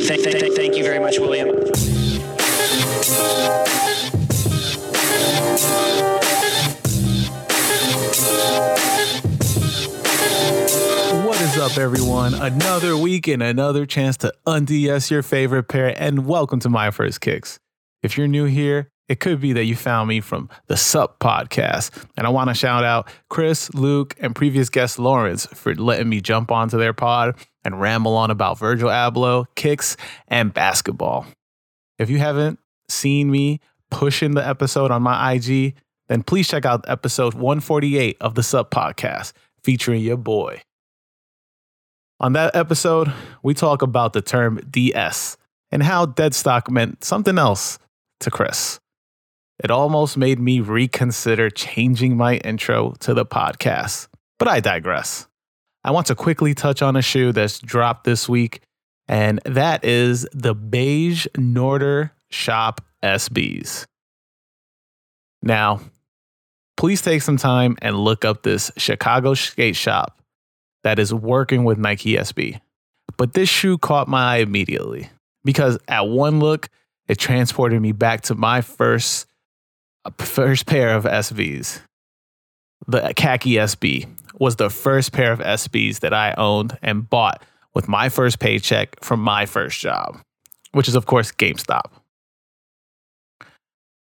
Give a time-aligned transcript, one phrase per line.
[0.00, 1.48] Thank, thank, thank you very much, William.
[11.24, 12.34] What is up, everyone?
[12.34, 17.20] Another week and another chance to unds your favorite pair, and welcome to my first
[17.20, 17.58] kicks.
[18.02, 21.90] If you're new here, it could be that you found me from the Sup podcast,
[22.16, 26.20] and I want to shout out Chris, Luke, and previous guest Lawrence for letting me
[26.20, 27.34] jump onto their pod
[27.64, 29.96] and ramble on about Virgil Abloh, kicks,
[30.28, 31.26] and basketball.
[31.98, 32.58] If you haven't
[32.88, 35.74] seen me pushing the episode on my IG,
[36.08, 40.60] then please check out episode 148 of the Sup podcast featuring your boy.
[42.20, 43.12] On that episode,
[43.42, 45.36] we talk about the term DS
[45.70, 47.78] and how dead stock meant something else
[48.20, 48.80] to Chris.
[49.62, 54.06] It almost made me reconsider changing my intro to the podcast,
[54.38, 55.26] but I digress.
[55.82, 58.60] I want to quickly touch on a shoe that's dropped this week,
[59.08, 63.86] and that is the Beige Norder Shop SBs.
[65.42, 65.80] Now,
[66.76, 70.20] please take some time and look up this Chicago skate shop
[70.84, 72.60] that is working with Nike SB.
[73.16, 75.10] But this shoe caught my eye immediately
[75.44, 76.68] because at one look,
[77.08, 79.26] it transported me back to my first
[80.18, 81.80] first pair of SBs.
[82.86, 87.42] The khaki SB was the first pair of SBs that I owned and bought
[87.74, 90.20] with my first paycheck from my first job,
[90.72, 91.90] which is of course GameStop.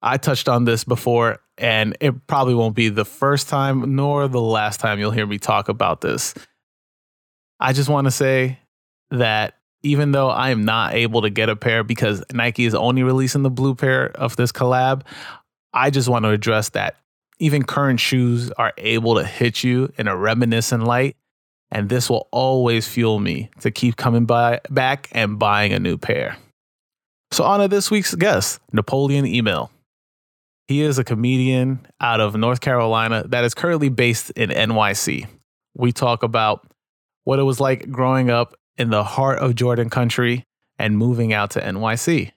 [0.03, 4.41] I touched on this before, and it probably won't be the first time nor the
[4.41, 6.35] last time you'll hear me talk about this.
[7.59, 8.59] I just want to say
[9.11, 13.03] that even though I am not able to get a pair because Nike is only
[13.03, 15.03] releasing the blue pair of this collab,
[15.73, 16.97] I just want to address that
[17.39, 21.17] even current shoes are able to hit you in a reminiscent light.
[21.73, 25.97] And this will always fuel me to keep coming by, back and buying a new
[25.97, 26.37] pair.
[27.31, 29.71] So, on to this week's guest, Napoleon Emill.
[30.67, 35.27] He is a comedian out of North Carolina that is currently based in NYC.
[35.77, 36.67] We talk about
[37.25, 40.45] what it was like growing up in the heart of Jordan country
[40.79, 42.33] and moving out to NYC.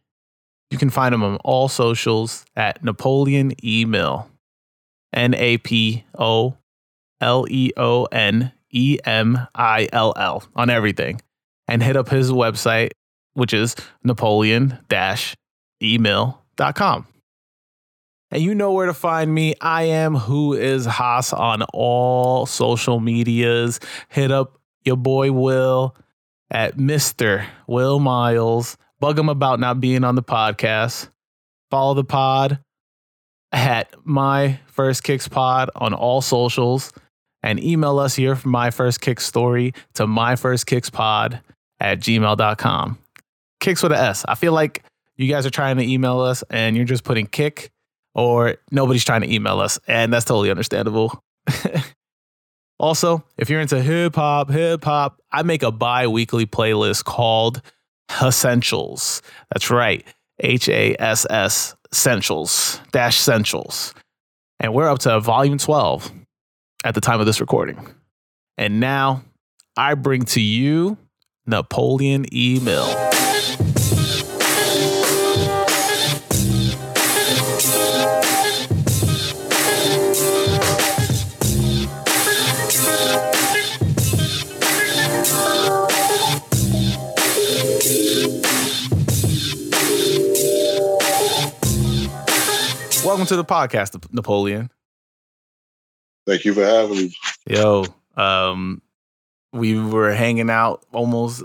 [0.74, 4.26] You can find him on all socials at Napoleon Emill.
[5.14, 6.58] N A P O
[7.22, 11.22] L E O N E M I L L on everything.
[11.68, 12.90] And hit up his website,
[13.34, 14.80] which is napoleon
[15.82, 17.08] emill.com.
[18.32, 19.54] And you know where to find me.
[19.62, 23.80] I am who is Hass on all social medias.
[24.10, 25.96] Hit up your boy Will
[26.50, 27.46] at Mr.
[27.68, 28.76] Will Miles.
[29.04, 31.10] Bug him about not being on the podcast.
[31.70, 32.60] Follow the pod
[33.52, 36.94] at my first kicks pod on all socials
[37.42, 41.42] and email us here for my first kick story to my first kicks pod
[41.82, 42.98] at gmail.com.
[43.60, 44.24] Kicks with an S.
[44.26, 44.86] I feel like
[45.18, 47.72] you guys are trying to email us and you're just putting kick
[48.16, 49.78] or nobody's trying to email us.
[49.86, 51.22] And that's totally understandable.
[52.80, 57.62] also, if you're into hip hop, hip hop, I make a bi weekly playlist called
[58.22, 59.22] Essentials.
[59.52, 60.06] That's right.
[60.40, 63.94] H A S S Essentials dash Essentials.
[64.60, 66.12] And we're up to volume 12
[66.84, 67.88] at the time of this recording.
[68.58, 69.24] And now
[69.78, 70.98] I bring to you
[71.46, 72.60] Napoleon E.
[72.62, 72.86] Mill.
[93.24, 94.70] Welcome to the podcast, Napoleon.
[96.28, 97.16] Thank you for having me.
[97.48, 97.86] Yo,
[98.18, 98.82] um,
[99.54, 101.42] we were hanging out almost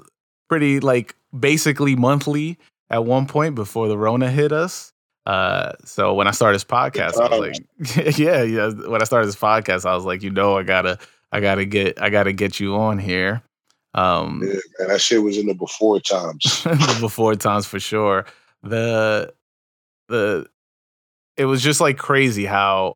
[0.49, 2.59] pretty like basically monthly
[2.91, 4.93] at one point before the Rona hit us.
[5.25, 7.61] Uh, so when I started this podcast, I was
[7.97, 8.71] like, yeah, yeah.
[8.71, 10.99] When I started this podcast, I was like, you know, I gotta,
[11.31, 13.41] I gotta get, I gotta get you on here.
[13.95, 16.43] Um, yeah, man, that shit was in the before times.
[16.65, 18.27] the before times for sure.
[18.65, 19.33] The,
[20.09, 20.49] the,
[21.39, 22.95] it was just like crazy how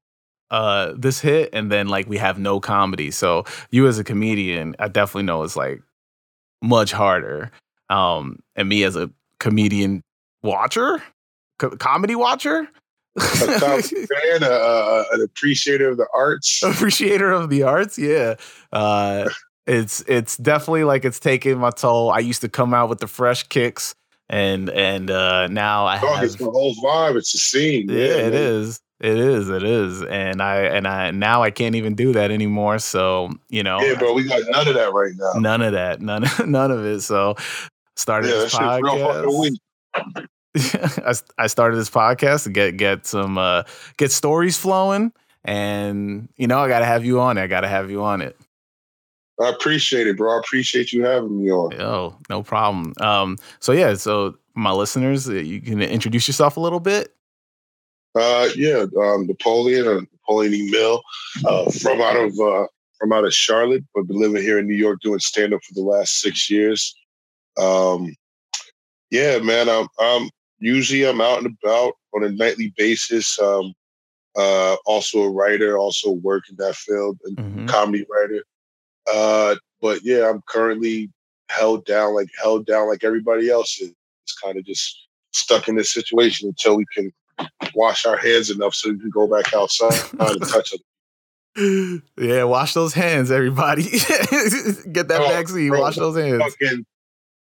[0.50, 3.10] uh this hit and then like we have no comedy.
[3.10, 5.80] So you as a comedian, I definitely know it's like
[6.62, 7.50] much harder.
[7.88, 10.02] Um and me as a comedian
[10.42, 11.02] watcher,
[11.58, 12.68] co- comedy watcher,
[13.16, 13.20] a
[13.82, 17.98] fan, uh, uh, an appreciator of the arts, appreciator of the arts.
[17.98, 18.36] Yeah,
[18.72, 19.28] uh,
[19.66, 22.10] it's it's definitely like it's taking my toll.
[22.10, 23.94] I used to come out with the fresh kicks,
[24.32, 26.24] and and uh, now I have.
[26.24, 27.16] It's the whole vibe.
[27.16, 27.88] It's a scene.
[27.88, 28.80] Yeah, yeah it is.
[28.98, 32.78] It is, it is, and I and I now I can't even do that anymore.
[32.78, 35.40] So you know, Yeah, bro, we got none of that right now.
[35.40, 37.00] none of that, none none of it.
[37.00, 37.34] So
[37.96, 39.58] started Yeah, this shit's real fucking
[40.54, 40.98] podcast.
[41.38, 43.64] I, I started this podcast to get get some uh,
[43.96, 45.12] get stories flowing,
[45.44, 47.42] and you know I got to have you on it.
[47.42, 48.36] I got to have you on it.
[49.42, 50.36] I appreciate it, bro.
[50.36, 51.80] I appreciate you having me on.
[51.80, 52.94] Oh, no problem.
[53.00, 57.14] Um, so yeah, so my listeners, uh, you can introduce yourself a little bit.
[58.14, 60.70] Uh, yeah, um, Napoleon or Napoleon E.
[60.70, 61.02] Mill,
[61.46, 62.66] uh, from out of uh,
[62.98, 65.74] from out of Charlotte, but been living here in New York doing stand up for
[65.74, 66.94] the last six years.
[67.58, 68.14] Um,
[69.10, 73.38] yeah, man, I'm, I'm usually I'm out and about on a nightly basis.
[73.40, 73.74] Um,
[74.36, 77.68] uh, also a writer, also work in that field, Mhm.
[77.68, 78.44] comedy writer.
[79.12, 81.10] Uh, but yeah, I'm currently
[81.48, 83.92] held down like held down like everybody else is.
[84.24, 87.12] It's kind of just stuck in this situation until we can
[87.74, 90.70] wash our hands enough so we can go back outside and touch
[91.56, 92.02] them.
[92.18, 93.82] yeah, wash those hands, everybody.
[94.92, 95.68] Get that Oh, vaccine.
[95.70, 96.42] bro, wash those hands.
[96.42, 96.86] Fucking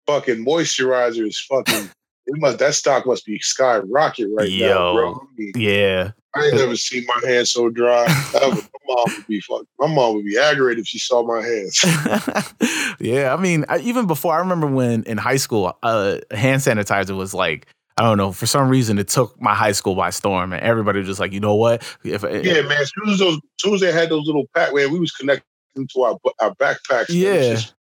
[0.08, 1.90] fucking moisturizer is fucking
[2.38, 5.16] must that stock must be skyrocket right now, bro.
[5.16, 6.12] I, mean, Yeah.
[6.36, 8.04] I ain't never seen my hands so dry.
[8.36, 8.56] Ever.
[8.56, 11.84] my mom would be fuck, my mom would be aggravated if she saw my hands.
[13.00, 17.18] yeah, I mean, I, even before, I remember when in high school, uh, hand sanitizer
[17.18, 17.68] was like,
[17.98, 21.00] I don't know, for some reason, it took my high school by storm, and everybody
[21.00, 21.84] was just like, you know what?
[22.04, 22.82] If Yeah, man.
[22.82, 25.12] As soon as those, as soon as they had those little pack, man, we was
[25.12, 25.44] connecting
[25.76, 27.10] to our our backpacks.
[27.10, 27.18] man.
[27.18, 27.54] Yeah.
[27.54, 27.74] just-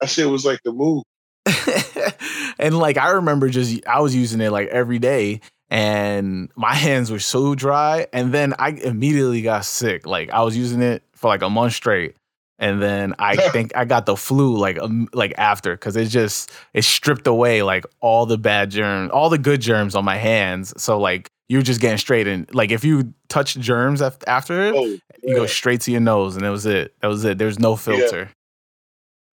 [0.00, 1.02] that shit was like the move.
[2.58, 7.10] and like I remember just I was using it like every day and my hands
[7.10, 10.06] were so dry and then I immediately got sick.
[10.06, 12.16] Like I was using it for like a month straight
[12.58, 16.50] and then I think I got the flu like um, like after cuz it just
[16.72, 20.72] it stripped away like all the bad germs, all the good germs on my hands.
[20.82, 24.98] So like you're just getting straight in like if you touch germs after it, Oh,
[25.22, 26.94] you go straight to your nose and that was it.
[27.00, 27.36] That was it.
[27.36, 28.30] There's no filter.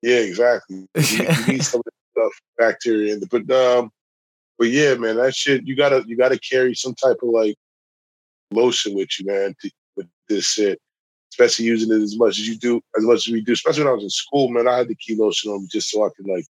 [0.02, 0.88] Yeah, exactly.
[0.96, 3.92] You, you need some of that stuff, bacteria in the but um
[4.58, 7.56] but yeah, man, that shit you gotta you gotta carry some type of like
[8.52, 10.80] lotion with you, man, to, with this shit.
[11.34, 13.54] Especially using it as much as you do, as much as we do.
[13.54, 15.90] Especially when I was in school, man, I had the key lotion on me just
[15.90, 16.46] so I could like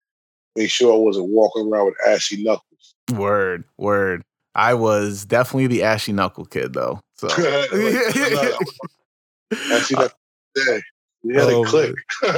[0.56, 2.96] make sure I wasn't walking around with ashy knuckles.
[3.14, 4.24] Word, word.
[4.56, 7.02] I was definitely the ashy knuckle kid though.
[7.16, 7.28] So
[9.72, 10.14] ashy knuckles.
[11.22, 11.96] Yeah, we had Oh, a click.
[12.24, 12.32] Our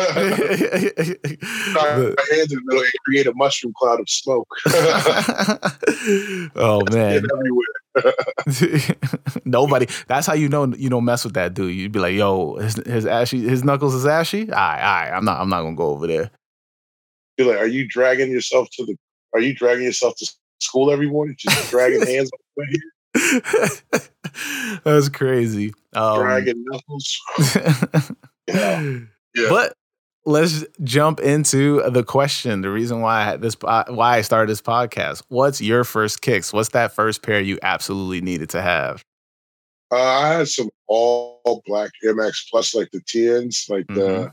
[1.99, 4.47] The- hands in the middle and create a mushroom cloud of smoke.
[6.55, 7.23] oh man.
[7.31, 8.95] Everywhere.
[9.45, 9.87] Nobody.
[10.07, 11.75] That's how you know you don't mess with that dude.
[11.75, 15.11] You'd be like, "Yo, his, his ashy, his knuckles is ashy." All right, all right.
[15.15, 15.39] I'm not.
[15.41, 16.31] I'm not gonna go over there.
[17.37, 18.95] You're like, are you dragging yourself to the?
[19.33, 21.35] Are you dragging yourself to school every morning?
[21.37, 22.81] Just dragging hands, over here,
[24.83, 25.73] That's crazy.
[25.93, 27.19] Um, dragging knuckles.
[28.47, 28.99] Yeah.
[29.33, 29.47] Yeah.
[29.47, 29.73] But
[30.25, 32.59] let's jump into the question.
[32.59, 35.23] The reason why I had this, why I started this podcast.
[35.29, 36.51] What's your first kicks?
[36.51, 39.05] What's that first pair you absolutely needed to have?
[39.89, 43.95] Uh, I had some all black Max Plus, like the TNs, like Mhm.
[43.95, 44.31] the.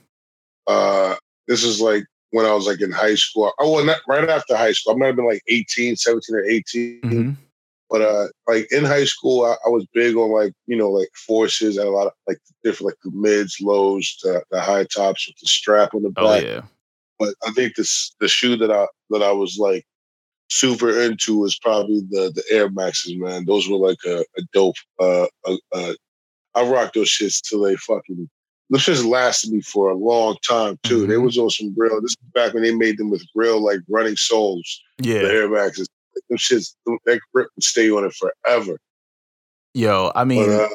[0.67, 1.15] Uh,
[1.47, 3.53] this is like when I was like in high school.
[3.61, 4.95] Oh, well, not right after high school.
[4.95, 7.01] I might have been like 18, 17 or 18.
[7.03, 7.37] Mhm.
[7.91, 11.09] But uh, like in high school, I, I was big on like you know like
[11.27, 15.27] forces and a lot of like different like the mids, lows, the, the high tops
[15.27, 16.25] with the strap on the back.
[16.25, 16.63] Oh yeah.
[17.19, 19.85] But I think this the shoe that I that I was like
[20.51, 23.45] super into was probably the the Air Maxes, man.
[23.47, 24.77] Those were like a, a dope.
[25.01, 25.95] Uh, uh, uh,
[26.55, 28.29] I rocked those shits till they fucking.
[28.71, 31.07] Those shits lasted me for a long time too.
[31.07, 31.25] They Mhm.
[31.25, 32.01] was on some real.
[32.03, 34.83] This is back when they made them with real like running soles.
[35.01, 35.33] Yeah, The.
[35.33, 35.89] Air Maxes.
[36.29, 36.75] Them shits.
[37.07, 38.79] That grip would stay on it forever.
[39.75, 40.69] Yo, I mean, But uh,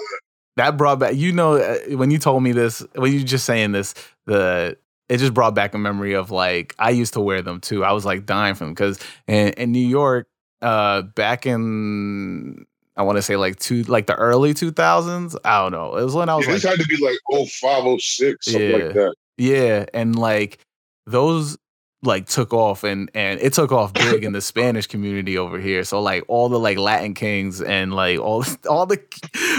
[0.57, 1.15] that brought back.
[1.15, 3.93] You know, uh, when you told me this, when you just saying this,
[4.25, 4.77] the
[5.09, 7.83] it just brought back a memory of like I used to wear them too.
[7.83, 10.27] I was like dying for them because in, in New York,
[10.61, 15.35] uh, back in I want to say like two, like the early two thousands.
[15.43, 15.97] I don't know.
[15.97, 18.69] It was when I was yeah, like, this had to be like 05, 06, something
[18.69, 18.75] Yeah.
[18.77, 19.15] like that.
[19.37, 20.59] Yeah, and like
[21.07, 21.57] those
[22.03, 25.83] like took off and and it took off big in the Spanish community over here.
[25.83, 29.01] So like all the like Latin kings and like all all the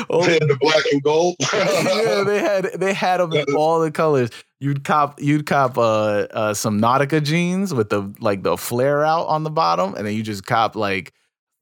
[0.08, 1.36] all, They had the black and gold.
[1.52, 4.30] yeah, they had they had them in all the colors.
[4.60, 9.26] You'd cop you'd cop uh, uh some Nautica jeans with the like the flare out
[9.26, 11.12] on the bottom, and then you just cop like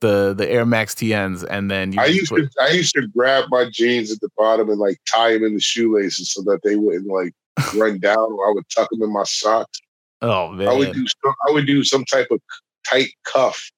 [0.00, 3.06] the the Air Max TNs, and then you I used put- to I used to
[3.08, 6.60] grab my jeans at the bottom and like tie them in the shoelaces so that
[6.62, 7.32] they wouldn't like
[7.74, 9.80] run down, or I would tuck them in my socks.
[10.22, 12.40] Oh man, I would do some, I would do some type of
[12.88, 13.70] tight cuff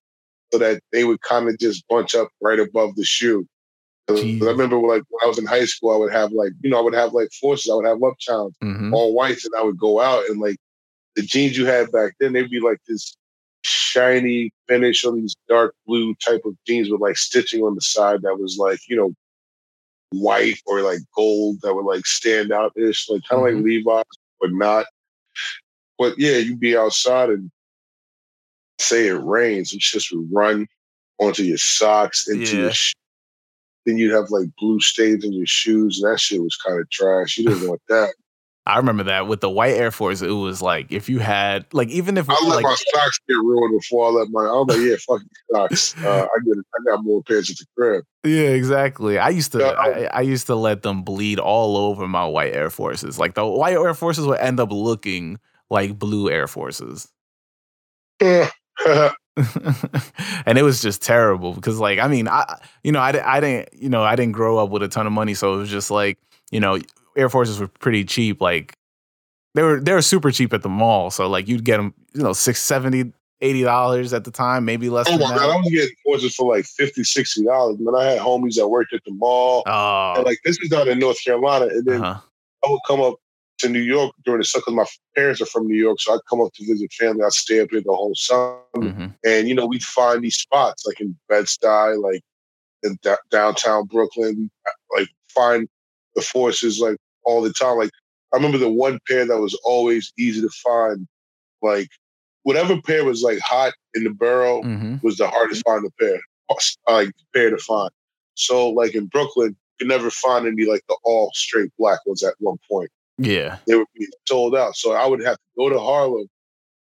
[0.52, 3.46] so that they would kind of just bunch up right above the shoe.
[4.06, 6.70] 'Cause I remember like when I was in high school, I would have like you
[6.70, 8.92] know I would have like forces, I would have uptowns, Mhm.
[8.92, 10.56] all whites, and I would go out and like
[11.16, 13.16] the jeans you had back then, they'd be like this
[13.62, 18.20] shiny finish on these dark blue type of jeans with like stitching on the side
[18.22, 19.12] that was like you know
[20.10, 23.56] white or like gold that would like stand out ish, like kind of Mhm.
[23.56, 24.04] like Levi's,
[24.40, 24.86] but not.
[25.98, 27.50] But yeah, you'd be outside and
[28.78, 30.66] say it rains, and just would run
[31.18, 32.62] onto your socks, into Yeah.
[32.62, 32.94] your sh-
[33.86, 36.88] then you'd have like blue stains in your shoes, and that shit was kind of
[36.90, 37.36] trash.
[37.38, 38.14] You didn't want that.
[38.66, 40.22] I remember that with the white Air Force.
[40.22, 43.34] It was like if you had like even if I let like my socks get
[43.34, 44.40] ruined before I let my.
[44.40, 46.02] I was like, yeah, fuck these socks.
[46.02, 48.04] Uh, I get, I got more pairs at the crib.
[48.24, 49.18] yeah exactly.
[49.18, 52.54] I used to Yeah, I, I used to let them bleed all over my white
[52.54, 53.18] Air Forces.
[53.18, 55.38] Like the white Air Forces would end up looking
[55.70, 57.08] like blue Air Forces.
[58.20, 58.50] Yeah.
[60.46, 63.68] and it was just terrible because like i mean i you know I, I didn't
[63.72, 65.90] you know i didn't grow up with a ton of money so it was just
[65.90, 66.18] like
[66.52, 66.78] you know
[67.16, 68.76] air forces were pretty cheap like
[69.54, 72.22] they were they were super cheap at the mall so like you'd get them you
[72.22, 75.46] know six seventy eighty dollars at the time maybe less oh than my god, I
[75.48, 77.76] that was getting forces for like 50 60 dollars.
[77.78, 79.62] Man, I had homies that worked at the mall.
[79.66, 82.20] oh And like this is out in North Carolina, and then uh-huh.
[82.64, 83.16] I would come up
[83.58, 84.86] to New York during the summer because my
[85.20, 87.22] parents are from New York, so I'd come up to visit family.
[87.24, 89.14] I'd stay up here the whole summer, Mhm.
[89.24, 92.22] and you know we'd find these spots like in Bed Stuy, like
[92.82, 94.50] in da- downtown Brooklyn.
[94.96, 95.68] Like find
[96.14, 97.78] the forces like all the time.
[97.78, 97.90] Like
[98.32, 101.06] I remember the one pair that was always easy to find.
[101.62, 101.88] Like
[102.42, 105.02] whatever pair was like hot in the borough Mhm.
[105.02, 106.20] was the hardest find a pair,
[106.88, 107.90] like pair to find.
[108.34, 112.22] So like in Brooklyn, you could never find any like the all straight black ones
[112.24, 113.86] at one point yeah they were
[114.26, 114.76] sold out.
[114.76, 116.26] So I would have to go to Harlem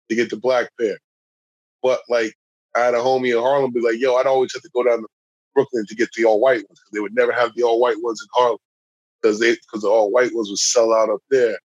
[0.09, 0.99] to get the black pair.
[1.83, 2.35] But like
[2.77, 5.01] I had a homie in Harlem be like, yo, I'd always have to go down
[5.01, 5.09] to
[5.55, 6.81] Brooklyn to get the all white ones.
[6.93, 8.59] They would never have the all white ones in Harlem
[9.21, 11.59] because they because the all white ones would sell out up there,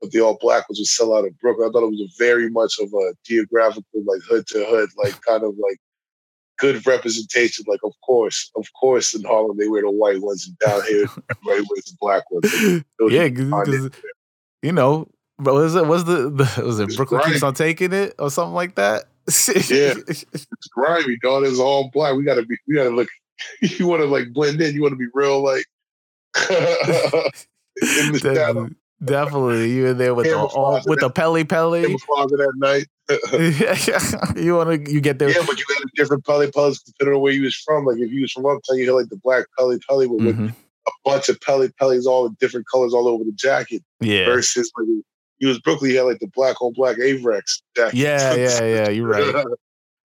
[0.00, 1.68] but the all black ones would sell out in Brooklyn.
[1.68, 5.42] I thought it was very much of a geographical like hood to hood, like kind
[5.42, 5.78] of like
[6.58, 7.64] good representation.
[7.68, 11.06] Like of course, of course, in Harlem they wear the white ones, and down here
[11.30, 12.82] everybody wears the black ones.
[13.12, 13.90] Yeah you because
[14.62, 15.08] you know
[15.38, 17.48] but was it was the, the was it It's brooklyn keeps grimy.
[17.48, 19.94] on taking it or something like that Yeah.
[20.08, 21.44] it's grimy, dog.
[21.44, 22.14] It's all black.
[22.14, 22.56] We gotta be.
[22.68, 23.08] We gotta look.
[23.60, 24.74] You want to like blend in.
[24.76, 25.64] You want to be real, like
[27.82, 28.70] in the shadow,
[29.04, 31.90] definitely, you in there with the all, with the Pelle Pelle it
[34.36, 37.14] you want to you get there yeah, but you got a different Pelle Pelles depending
[37.16, 37.84] on where you was from.
[37.84, 40.38] Like if you was from uptown, you had like the black Pelle Pelle with, with
[40.38, 40.54] Mhm.
[40.86, 43.82] a bunch of Pelle Pelles, all the different colors all over the jacket.
[44.00, 44.88] yeah Versus like
[45.38, 47.96] you was Brooklyn, you had like the black on black Avrex jacket.
[47.96, 49.44] yeah yeah yeah you're right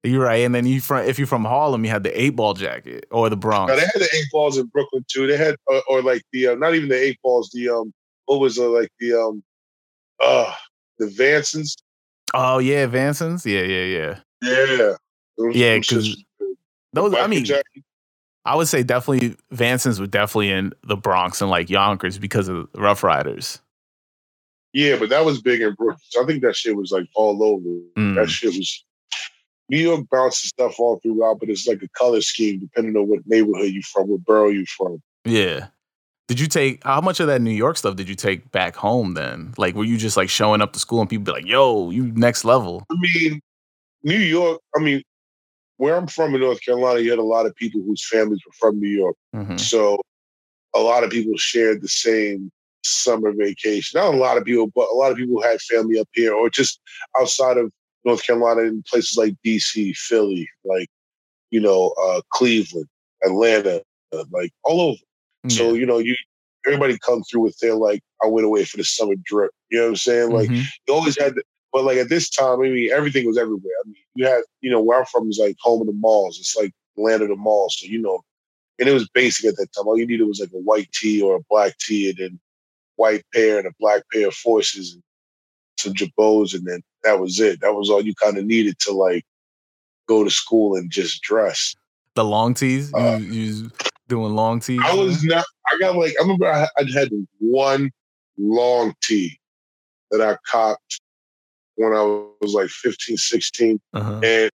[0.03, 2.53] you're right and then you from if you're from harlem you had the eight ball
[2.53, 5.27] jacket or the bronx they had the eight balls in Brooklyn too.
[5.27, 7.49] They had, uh, or like the, uh, not even the eight balls.
[7.53, 7.93] The um,
[8.25, 9.43] what was uh, like the um,
[10.21, 10.53] uh,
[10.99, 11.75] the Vansons.
[12.33, 14.93] Oh yeah vansons yeah yeah yeah Yeah,
[15.37, 16.23] Those- Yeah, because
[16.93, 17.45] those i mean
[18.45, 22.67] i would say definitely vansons were definitely in the bronx and like yonkers because of
[22.75, 23.59] rough riders
[24.73, 25.97] yeah, but that was big in Brooklyn.
[26.09, 27.65] So I think that shit was like all over.
[27.97, 28.15] Mm.
[28.15, 28.85] That shit was.
[29.69, 33.19] New York bounces stuff all throughout, but it's like a color scheme depending on what
[33.27, 35.01] neighborhood you from, what borough you from.
[35.25, 35.67] Yeah.
[36.29, 39.15] Did you take how much of that New York stuff did you take back home
[39.15, 39.51] then?
[39.57, 42.11] Like were you just like showing up to school and people be like, yo, you
[42.11, 42.85] next level?
[42.91, 43.41] I mean,
[44.03, 44.61] New York.
[44.77, 45.01] I mean,
[45.77, 48.53] where I'm from in North Carolina, you had a lot of people whose families were
[48.59, 49.15] from New York.
[49.35, 49.59] Mhm.
[49.59, 49.99] So
[50.75, 52.51] a lot of people shared the same
[52.83, 53.99] summer vacation.
[53.99, 56.51] Not a lot of people, but a lot of people had family up here or
[56.51, 56.79] just
[57.19, 57.71] outside of
[58.05, 60.89] North Carolina in places like DC, Philly, like,
[61.49, 62.87] you know, uh, Cleveland,
[63.25, 63.81] Atlanta,
[64.31, 64.99] like all over.
[65.47, 66.15] So, you know, you
[66.67, 69.51] everybody come through with their like, I went away for the summer drip.
[69.71, 70.31] You know what I'm saying?
[70.31, 70.65] Like Mhm.
[70.87, 73.73] you always had the, but like at this time, I mean, everything was everywhere.
[73.83, 76.37] I mean, you had, you know, where I'm from is like home of the malls.
[76.39, 77.77] It's like land of the malls.
[77.79, 78.21] So, you know,
[78.77, 79.87] and it was basic at that time.
[79.87, 82.39] All you needed was like a white tee or a black tee and then
[82.97, 85.03] white pair and a black pair of forces and
[85.77, 86.53] some Girbauds.
[86.53, 87.61] And then that was it.
[87.61, 89.25] That was all you kind of needed to like
[90.07, 91.75] go to school and just dress.
[92.15, 92.93] the long tees?
[92.93, 94.81] Uh, you was doing long tees?
[94.83, 97.91] I was not, I got like, I remember I, I had one
[98.37, 99.39] long tee
[100.11, 100.99] that I copped
[101.75, 102.03] when I
[102.41, 103.79] was like 15, 16.
[103.93, 104.19] uh-huh.
[104.23, 104.51] and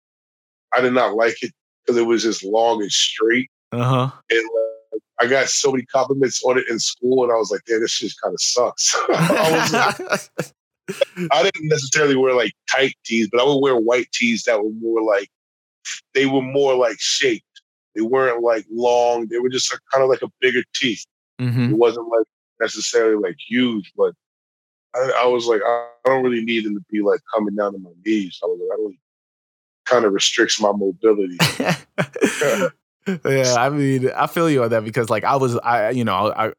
[0.75, 1.53] I did not like it
[1.85, 3.51] because it was just long and straight.
[3.73, 4.11] Uh-huh.
[4.31, 7.63] And uh, I got so many compliments on it in school, and I was like,
[7.67, 10.53] "Damn, this shit kind of sucks." I, was like,
[11.31, 14.71] I didn't necessarily wear like tight tees, but I would wear white tees that were
[14.71, 15.29] more like
[16.15, 17.45] they were more like shaped.
[17.95, 19.27] They weren't like long.
[19.29, 21.05] They were just kind of like a bigger teeth.
[21.41, 21.73] Mm-hmm.
[21.73, 22.27] It wasn't like
[22.61, 24.15] necessarily like huge, but
[24.95, 27.79] I, I was like, I, don't really need them to be like coming down to
[27.79, 28.41] my knees.
[28.43, 28.99] I was like, I really
[29.85, 31.37] kind of restricts my mobility.
[33.07, 36.33] yeah, I mean, I feel you on that because like I was, I you know,
[36.33, 36.53] I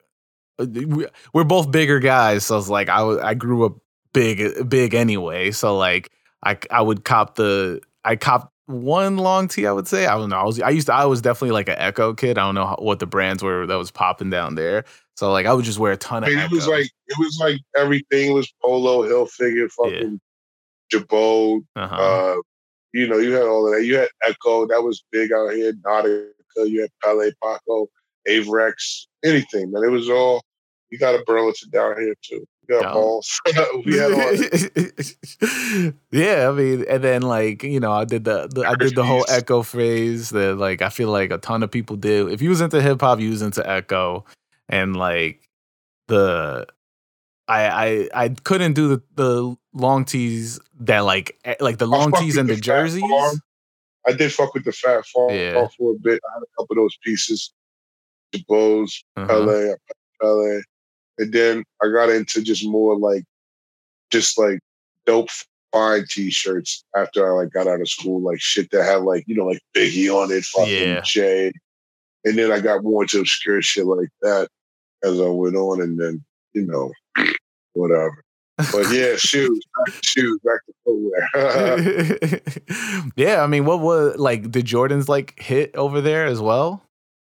[1.34, 3.74] we're both bigger guys, so it's like I was, I grew up
[4.14, 5.52] big, big anyway.
[5.52, 6.12] So like
[6.44, 9.68] I I would cop the I cop one long tee.
[9.68, 10.38] I would say I don't know.
[10.38, 12.38] I was I used to I was definitely like an Ecko kid.
[12.38, 14.86] I don't know how, what the brands were that was popping down there.
[15.16, 16.30] So like I would just wear a ton of.
[16.30, 20.20] It was like it was like everything was polo, Hilfiger, fucking
[20.92, 21.00] yeah.
[21.00, 21.62] Girbaud.
[21.76, 21.96] Uh-huh.
[21.96, 22.36] Uh,
[22.94, 23.86] you know, you had all of that.
[23.86, 25.74] You had Ecko that was big out here.
[25.74, 26.30] Nautica,
[26.70, 27.88] you had Pelle, Paco,
[28.28, 29.84] Avrex, anything, man.
[29.84, 30.44] It was all.
[30.90, 32.46] You got a Burlington down here too.
[32.70, 33.42] Got balls.
[33.86, 34.34] we had all.
[36.12, 39.04] yeah, I mean, and then like you know, I did the, the I did the
[39.04, 42.32] whole Ecko phrase that like I feel like a ton of people did.
[42.32, 44.24] If you was into hip hop, you was into Ecko,
[44.70, 45.50] and like
[46.08, 46.66] the
[47.48, 47.68] I
[48.14, 52.50] I I couldn't do the the long tees that like like the long tees and
[52.50, 53.02] the, the jerseys.
[53.02, 53.42] Farm.
[54.08, 55.68] I did fuck with the Phat Farm yeah.
[55.78, 56.20] for a bit.
[56.30, 57.54] I had a couple of those pieces,
[58.34, 59.28] the bows, uh-huh.
[59.28, 59.76] Pelle,
[60.22, 60.62] Pelle,
[61.18, 63.24] and then I got into just more like,
[64.12, 64.60] just like
[65.06, 65.30] dope
[65.72, 69.36] fine t-shirts after I like got out of school, like shit that had like you
[69.36, 71.02] know like Biggie on it, fucking yeah.
[71.02, 71.52] Jay,
[72.24, 74.48] and then I got more into obscure shit like that
[75.04, 76.92] as I went on, and then you know
[77.74, 78.24] whatever.
[78.58, 82.40] But yeah, shoes, back to shoes, back to footwear.
[83.16, 86.84] yeah, I mean, what was like the Jordans like hit over there as well?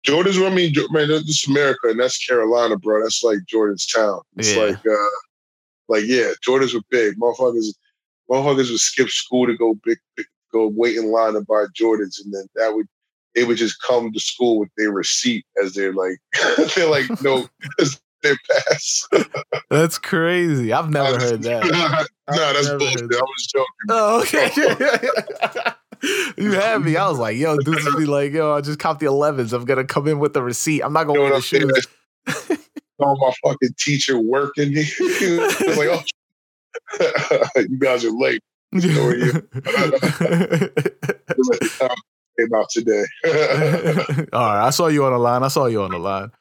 [0.03, 3.01] Jordan's, I mean, man, this is America and that's Carolina, bro.
[3.01, 4.21] That's like Jordan's town.
[4.37, 4.63] It's yeah.
[4.63, 5.19] like, uh,
[5.89, 7.17] like yeah, Jordans were big.
[7.17, 7.73] Motherfuckers,
[8.29, 12.23] motherfuckers would skip school to go big, big, go wait in line to buy Jordans,
[12.23, 12.87] and then that would
[13.35, 16.17] they would just come to school with their receipt as they're like
[16.75, 17.47] they're like no
[18.23, 19.07] their pass.
[19.69, 20.71] that's crazy.
[20.73, 22.07] I've never heard that.
[22.29, 23.01] no, that's bullshit.
[23.01, 23.65] I was joking.
[23.89, 24.21] Oh,
[25.61, 25.73] okay
[26.37, 26.95] you had me.
[26.95, 29.53] I was like, yo, dudes be like, yo, I just copped the 11s.
[29.53, 30.81] I'm gonna come in with the receipt.
[30.81, 31.87] I'm not gonna wear the shoes.
[32.99, 34.75] All my fucking teacher working.
[34.75, 34.99] was
[35.77, 36.03] like, oh,
[37.55, 38.43] you guys are late.
[38.79, 39.31] So are you?
[42.37, 43.03] came out today.
[44.33, 45.43] All right, I saw you on the line.
[45.43, 46.31] I saw you on the line.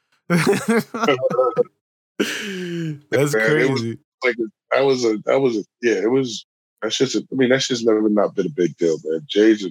[3.11, 3.99] That's Man, crazy.
[4.25, 4.37] like
[4.73, 5.95] that was a that was a yeah.
[6.03, 6.45] It was
[6.83, 9.23] that's just, a, I mean, that's just never not been a big deal, man.
[9.27, 9.67] Jays,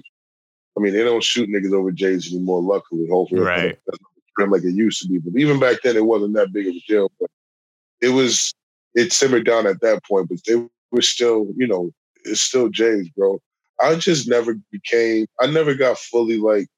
[0.76, 2.62] I mean, they don't shoot niggas over Jays anymore.
[2.62, 3.78] Luckily, hopefully, right.
[4.38, 5.18] like it used to be.
[5.18, 7.10] But even back then, it wasn't that big of a deal.
[7.18, 7.30] But
[8.00, 8.54] it was,
[8.94, 10.28] it simmered down at that point.
[10.28, 11.90] But they were still, you know,
[12.24, 13.40] it's still Jays, bro.
[13.80, 16.68] I just never became, I never got fully like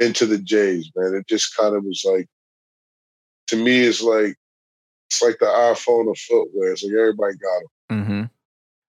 [0.00, 1.14] into the Jays, man.
[1.14, 2.26] It just kind of was like,
[3.48, 4.36] to me, it's like,
[5.08, 6.72] it's like the iPhone of footwear.
[6.72, 8.04] It's like everybody got them.
[8.04, 8.22] Mm-hmm.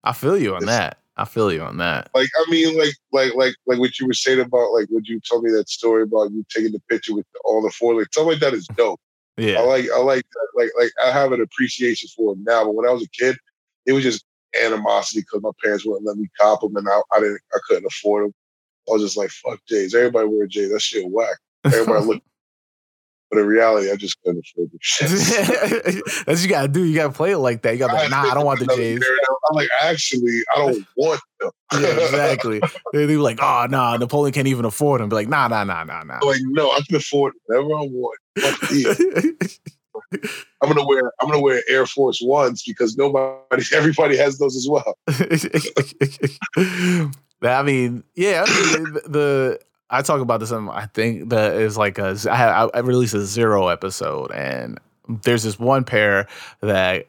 [0.05, 0.99] I feel you on it's, that.
[1.17, 2.09] I feel you on that.
[2.13, 5.19] Like, I mean, like, like, like, like what you were saying about, like, what you
[5.19, 8.33] told me that story about you taking the picture with all the four, like, something
[8.33, 8.99] like that is dope.
[9.37, 10.47] Yeah, I like, I like, that.
[10.55, 12.63] like, like, I have an appreciation for it now.
[12.63, 13.35] But when I was a kid,
[13.85, 14.23] it was just
[14.63, 17.85] animosity because my parents wouldn't let me cop them, and I, I didn't, I couldn't
[17.85, 18.33] afford them.
[18.87, 19.93] I was just like, fuck J's.
[19.93, 20.71] Everybody wear J's.
[20.71, 21.35] That shit whack.
[21.65, 22.23] Everybody look
[23.35, 25.09] but in reality, I just couldn't afford the shit.
[26.25, 26.83] That's what you gotta do.
[26.83, 27.73] You gotta play it like that.
[27.73, 29.03] You gotta be like, nah, I don't want the Jays.
[29.49, 31.51] I'm like, actually, I don't want them.
[31.73, 32.61] yeah, exactly.
[32.93, 35.09] They be like, oh nah, Napoleon can't even afford them.
[35.09, 36.19] Be like, nah, nah, nah, nah, nah.
[36.23, 38.19] Like, no, I can afford whatever I want.
[40.61, 44.67] I'm gonna wear I'm gonna wear Air Force Ones because nobody everybody has those as
[44.69, 44.97] well.
[47.41, 50.51] I mean, yeah, I mean, the I talk about this.
[50.51, 52.17] In, I think that is like a.
[52.29, 56.27] I I released a zero episode, and there's this one pair
[56.61, 57.07] that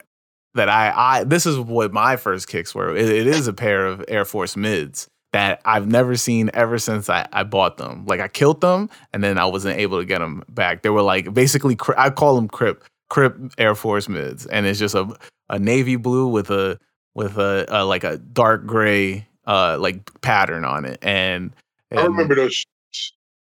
[0.55, 2.95] that I I this is what my first kicks were.
[2.97, 7.11] it, it is a pair of Air Force mids that I've never seen ever since
[7.11, 8.07] I, I bought them.
[8.07, 10.83] Like I killed them, and then I wasn't able to get them back.
[10.83, 14.95] They were like basically I call them Crip Crip Air Force mids, and it's just
[14.95, 15.09] a
[15.49, 16.79] a navy blue with a
[17.15, 21.53] with a, a like a dark gray uh like pattern on it, and
[21.93, 22.65] I remember those.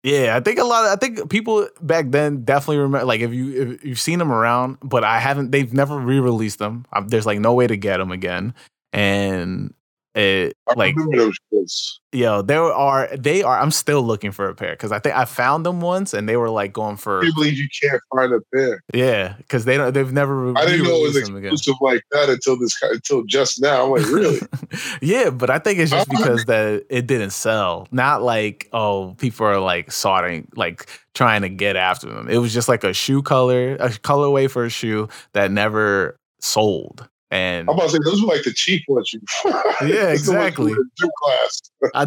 [0.03, 0.85] Yeah, I think a lot.
[0.85, 3.07] Of, I think people back then definitely remember.
[3.07, 5.51] Like, if you if you've seen them around, but I haven't.
[5.51, 6.85] They've never re-released them.
[7.07, 8.53] there's like no way to get them again,
[8.93, 9.73] and
[10.15, 11.99] It I like remember those shits.
[12.13, 13.59] yo, there are they are.
[13.59, 16.37] I'm still looking for a pair because I think I found them once and they
[16.37, 18.81] were like going for can't believe you can't find a pair.
[18.95, 22.57] yeah because they don't they've never I didn't know it was exclusive like that until
[22.57, 23.87] this until just now.
[23.87, 24.39] I'm like, really?
[25.03, 26.23] yeah, but I think it's just Uh-huh.
[26.23, 27.89] because that it didn't sell.
[27.91, 32.29] Not like oh, people are like sorting, like trying to get after them.
[32.29, 37.09] It was just like a shoe color, a colorway for a shoe that never sold.
[37.31, 39.13] And I'm about to say those were like the cheap ones.
[39.13, 40.75] You Yeah, Those the ones exactly.
[41.23, 41.61] class.
[41.95, 42.05] I,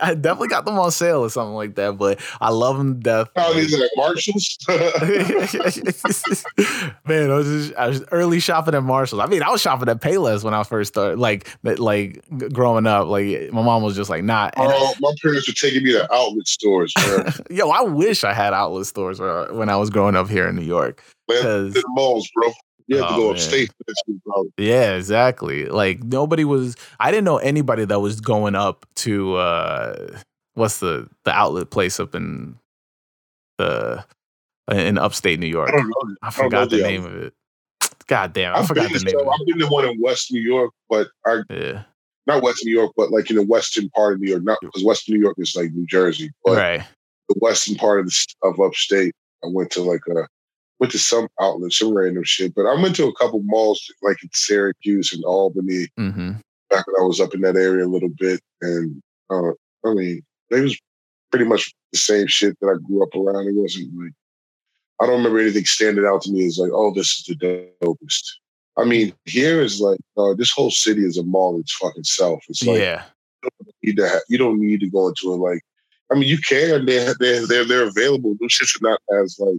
[0.00, 1.98] I, I definitely got them on sale or something like that.
[1.98, 3.28] But I love them death.
[3.34, 4.56] How these are like Marshalls.
[7.06, 9.20] Man, I was, just, I was early shopping at Marshalls.
[9.22, 13.08] I mean, I was shopping at Payless when I first started, like, like growing up.
[13.08, 16.12] Like, my mom was just like, "Nah." And oh, my parents were taking me to
[16.12, 16.92] outlet stores.
[17.50, 20.56] Yo, I wish I had outlet stores where- when I was growing up here in
[20.56, 21.02] New York.
[21.28, 22.52] man the malls, bro.
[22.86, 23.32] You have to Oh, go man.
[23.34, 24.44] upstate for that shit, bro.
[24.58, 25.66] yeah, exactly.
[25.66, 26.76] Like nobody was.
[27.00, 30.18] I didn't know anybody that was going up to uh
[30.54, 32.56] what's the the outlet place up in
[33.58, 34.04] the
[34.70, 35.68] in upstate New York.
[35.68, 36.16] I don't know.
[36.22, 37.34] I know forgot the the name of it.
[38.06, 39.16] God damn, I I've forgot the name.
[39.16, 41.42] I've been to one in West New York, but I.
[41.50, 41.84] Yeah,
[42.26, 44.44] not West New York, but like in the western part of New York.
[44.44, 46.82] Not because West New York is like New Jersey, but right.
[47.28, 49.14] the western part of the, of upstate.
[49.44, 50.26] I went to like a
[50.82, 52.56] went to some outlet, some random shit.
[52.56, 56.32] But I went to a couple malls like in Syracuse and Albany Mm-hmm.
[56.70, 58.40] back when I was up in that area a little bit.
[58.62, 59.52] And uh,
[59.86, 60.76] I mean, they was
[61.30, 63.46] pretty much the same shit that I grew up around.
[63.46, 64.10] It wasn't like
[65.00, 68.24] I don't remember anything standing out to me as like, oh, this is the dopest.
[68.76, 72.02] I mean, here is like uh, this whole city is a mall in its fucking
[72.04, 72.42] self.
[72.48, 73.04] It's like yeah,
[73.44, 73.50] you,
[73.84, 75.60] need to ha- you don't need to go into it like.
[76.10, 76.86] I mean, you can.
[76.86, 78.34] They're they're they're, they're available.
[78.40, 79.58] Those shits are not as like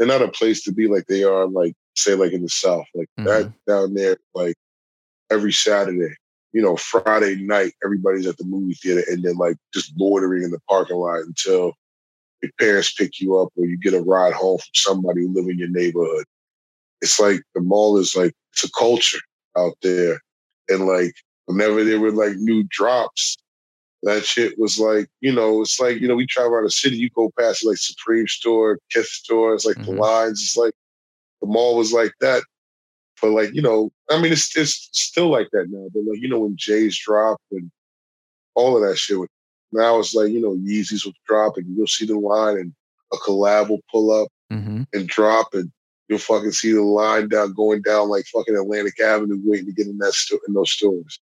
[0.00, 2.86] they're not a place to be like they are like say like in the south
[2.94, 3.70] like that mm-hmm.
[3.70, 4.56] down there like
[5.30, 6.14] every Saturday.
[6.52, 10.50] You know, Friday night, everybody's at the movie theater and then like just loitering in
[10.50, 11.74] the parking lot until
[12.42, 15.48] your parents pick you up or you get a ride home from somebody who live
[15.48, 16.24] in your neighborhood.
[17.02, 19.20] It's like the mall is like it's a culture
[19.56, 20.20] out there.
[20.68, 21.14] And like
[21.46, 23.36] whenever there were like new drops,
[24.02, 26.96] that shit was like, you know, it's like, you know, we travel around the city,
[26.96, 29.98] you go past like Supreme store, Kith store, it's like the Mhm.
[29.98, 30.72] lines, it's like
[31.40, 32.42] the mall was like that.
[33.20, 36.28] But like, you know, I mean it's it's still like that now, but like, you
[36.28, 37.70] know, when Jay's dropped and
[38.54, 39.28] all of that shit would
[39.72, 42.72] now it's like, you know, Yeezys would drop and you'll see the line and
[43.12, 44.82] a collab will pull up mm-hmm.
[44.92, 45.70] and drop and
[46.08, 49.86] you'll fucking see the line down going down like fucking Atlantic Avenue waiting to get
[49.86, 51.20] in that sto- in those stores.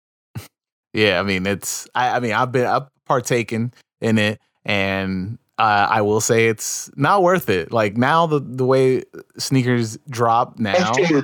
[0.95, 1.87] Yeah, I mean it's.
[1.93, 6.89] I, I mean I've been I've partaken in it, and uh, I will say it's
[6.95, 7.71] not worth it.
[7.71, 9.03] Like now the the way
[9.37, 10.73] sneakers drop now.
[10.93, 11.23] I'm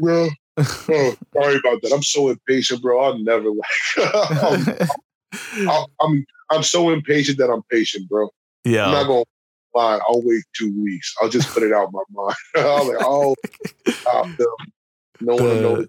[0.00, 0.28] bro.
[0.58, 1.92] Oh, sorry about that.
[1.94, 3.02] I'm so impatient, bro.
[3.02, 4.14] I'll never like.
[4.22, 8.28] I'm, I'll- I'm I'm so impatient that I'm patient, bro.
[8.64, 8.86] Yeah.
[8.86, 9.24] I'm not gonna
[9.74, 9.98] lie.
[10.08, 11.14] I'll wait two weeks.
[11.20, 12.36] I'll just put it out my mind.
[12.56, 13.34] I'll like, oh,
[13.88, 14.46] stop them.
[15.20, 15.86] No one The- knows.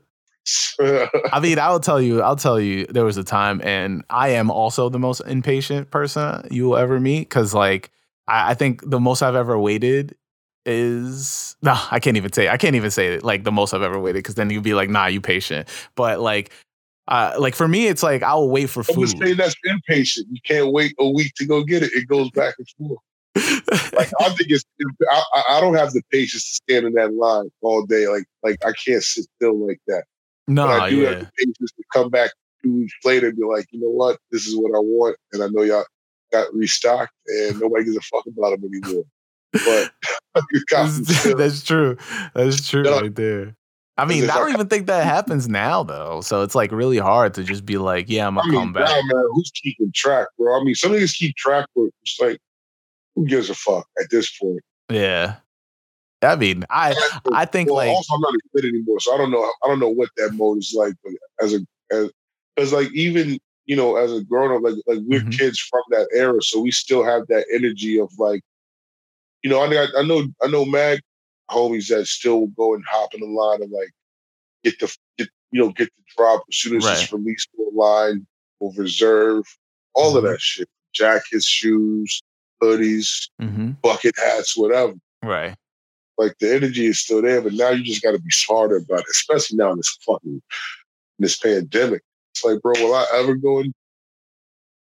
[0.80, 4.50] I mean I'll tell you I'll tell you there was a time, and I am
[4.50, 7.92] also the most impatient person you will ever meet because like
[8.28, 10.16] I, I think the most I've ever waited
[10.66, 13.82] is no I can't even say I can't even say it like the most I've
[13.82, 16.52] ever waited because then you'd be like nah you patient, but like.
[17.10, 19.06] Uh, like for me, it's like I'll wait for I'm food.
[19.06, 20.28] just saying that's impatient.
[20.30, 21.92] You can't wait a week to go get it.
[21.94, 23.00] It goes back and forth.
[23.94, 24.66] like I think it's
[25.10, 28.10] I- I don't have the patience to stand in that line all day.
[28.10, 30.04] Like like I can't sit still like that.
[30.48, 32.32] No, But I do have yeah, the patience to come back
[32.64, 35.44] two weeks later and be like, you know what, this is what I want, and
[35.44, 35.86] I know y'all
[36.32, 39.04] got restocked, and nobody gives a fuck about them anymore.
[39.54, 39.92] But
[40.52, 41.98] you got me That's, true.
[42.34, 43.56] That's true I- right there.
[44.00, 46.22] I mean, I don't even think that happens now though.
[46.22, 48.90] So it's like really hard to just be like, yeah, I'm gonna mean, come back.
[48.90, 50.62] nah, man, who's keeping track, bro?
[50.62, 52.38] I mean, some niggas keep track, but it's like,
[53.16, 54.60] who gives a fuck at this point?
[54.92, 55.38] Yeah.
[56.22, 56.96] I mean, I
[57.34, 59.44] I think well, like also I'm not a kid anymore, so I don't know.
[59.64, 60.94] I don't know what that mode is like.
[61.04, 61.60] But as a
[61.92, 62.10] as
[62.56, 65.38] because like even you know as a grown up, like like we're Mhm.
[65.38, 68.42] kids from that era, so we still have that energy of like,
[69.44, 71.02] you know, I know I know I know mag
[71.52, 73.92] homies that still go and hop in the line and like
[74.64, 77.02] get the get you know get the drop as soon as Right.
[77.04, 78.26] it's released line
[78.60, 79.46] or reserve,
[79.94, 80.32] all of Mhm.
[80.32, 82.24] that shit, jackets, shoes,
[82.62, 83.80] hoodies, Mhm.
[83.84, 85.56] bucket hats, whatever right.
[86.18, 89.00] Like the energy is still there, but now you just got to be smarter about
[89.00, 90.42] it, especially now in this fucking
[91.20, 92.02] this pandemic.
[92.34, 93.74] It's like, bro, will I ever go in?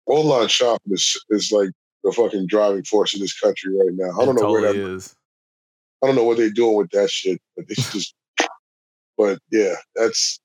[0.06, 1.70] Online shopping is is like
[2.02, 4.10] the fucking driving force in this country right now.
[4.20, 4.94] I don't It know where totally that.
[4.96, 5.14] is.
[6.02, 8.14] I don't know what they're doing with that shit, but should just.
[9.18, 10.40] But yeah, that's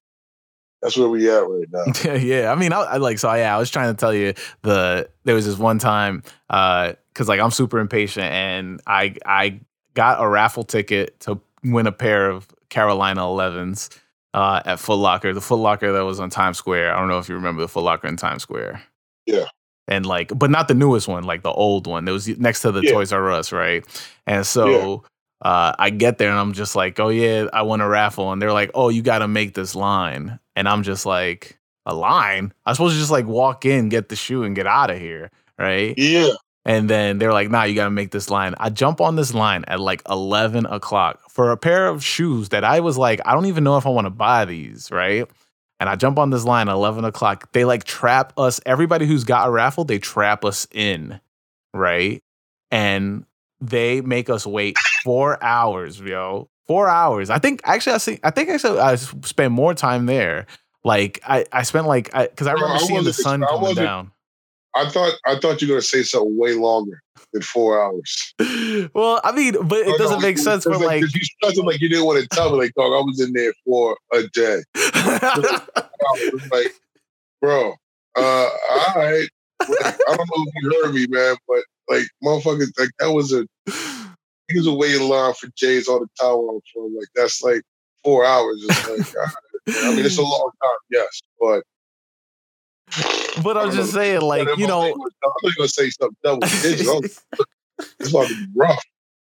[0.82, 1.84] that's where we at right now.
[2.04, 3.34] Yeah, yeah, I mean, I, I, like so.
[3.34, 4.34] Yeah, I was trying to tell you
[4.64, 9.62] the there was this one time because uh, like I'm super impatient and I I
[9.96, 13.98] got a raffle ticket to win a pair of Carolina 11s
[14.34, 16.94] uh, at Foot Locker, the Foot Locker that was on Times Square.
[16.94, 18.84] I don't know if you remember the Foot Locker in Times Square.
[19.26, 19.46] Yeah.
[19.88, 22.06] And like, but not the newest one, like the old one.
[22.06, 22.92] That was next to the yeah.
[22.92, 23.86] Toys R Us, right?
[24.28, 25.04] And so
[25.44, 25.50] yeah.
[25.50, 28.42] uh, I get there and I'm just like, oh yeah, I won a raffle, and
[28.42, 32.54] they're like, oh, you got to make this line, and I'm just like, a line?
[32.66, 35.32] I'm supposed to just like walk in, get the shoe, and get out of here,
[35.58, 35.94] right?
[35.98, 36.30] Yeah.
[36.66, 38.56] And then they're like, nah, you got to make this line.
[38.58, 42.64] I jump on this line at like 11 o'clock for a pair of shoes that
[42.64, 45.30] I was like, I don't even know if I want to buy these, right?
[45.80, 47.52] And I jump on this line at 11 o'clock.
[47.52, 51.20] They like trap us, everybody who's got a raffle, they trap us in,
[51.72, 52.24] right?
[52.72, 53.26] And
[53.62, 56.50] they make us wait four hours, yo.
[56.66, 57.30] Four hours.
[57.30, 60.48] I think actually, I think I think actually I spent more time there.
[60.84, 64.12] Like I, I spent like because I, I, remember I seeing the sun coming down.
[64.76, 67.02] I thought I thought you were gonna say something way longer
[67.34, 68.34] than four hours.
[68.94, 72.06] well, I mean, but it doesn't make sense for like, you started like you didn't
[72.06, 74.64] want to tell me like, dog, I was in there for a day.
[76.52, 76.74] like,
[77.42, 77.74] bro,
[78.18, 79.28] uh, all right.
[79.62, 83.34] Like, I don't know if you heard me, man, but like, motherfuckers, like that was
[83.34, 83.48] a
[84.50, 87.62] he was a waiting line for Jay's on the tower from like that's like
[88.04, 88.64] four hours.
[88.68, 89.34] It's like, right.
[89.68, 91.64] I mean, it's a long time, yes, but
[93.44, 96.88] but I'm just saying, like, you know, I'm gonna say something double digit.
[98.00, 98.84] it's about to be rough.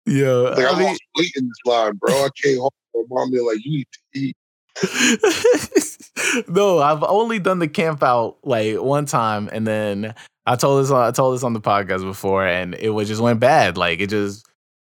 [0.06, 2.12] Yeah, like, I, I mean, lost weight in this line, bro.
[2.12, 4.36] I came home from mommy like, you need to eat.
[6.48, 10.14] no, I've only done the camp out like one time, and then
[10.46, 13.38] I told this I told this on the podcast before, and it was just went
[13.38, 13.76] bad.
[13.76, 14.46] Like it just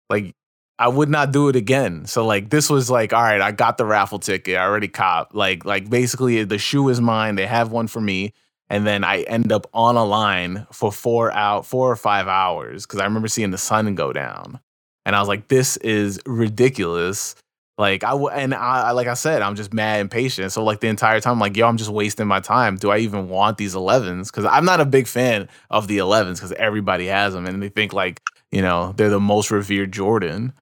[0.09, 0.33] like
[0.79, 2.05] I would not do it again.
[2.05, 4.57] So like this was like, all right, I got the raffle ticket.
[4.57, 5.31] I already cop.
[5.33, 7.35] Like like basically the shoe is mine.
[7.35, 8.33] They have one for me
[8.69, 12.85] and then I end up on a line for four out four or five hours
[12.85, 14.59] because I remember seeing the sun go down,
[15.05, 17.35] and I was like, "This is ridiculous."
[17.77, 20.53] Like I and I like I said, I'm just mad impatient.
[20.53, 22.77] So like the entire time, I'm like, yo, I'm just wasting my time.
[22.77, 24.31] Do I even want these 11s?
[24.31, 27.67] Because I'm not a big fan of the 11s because everybody has them and they
[27.67, 30.53] think like you know they're the most revered Jordan,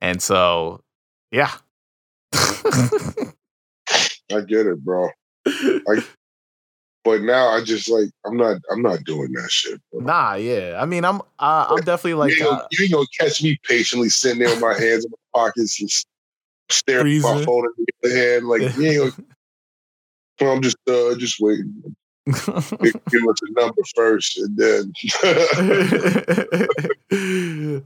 [0.00, 0.82] and so
[1.32, 1.50] yeah.
[2.34, 3.32] I
[4.46, 5.08] get it, bro.
[5.46, 6.04] I
[7.04, 9.80] but now I just like I'm not I'm not doing that shit.
[9.90, 10.02] Bro.
[10.02, 10.78] Nah, yeah.
[10.80, 13.58] I mean, I'm uh, I'm definitely like you ain't, uh, you ain't, gonna catch me
[13.64, 15.90] patiently sitting there with my hands in my pockets and
[16.68, 18.46] staring at my phone in the hand.
[18.46, 19.14] Like you ain't
[20.38, 21.96] gonna, I'm just uh just waiting.
[22.26, 24.92] give us a number first, and then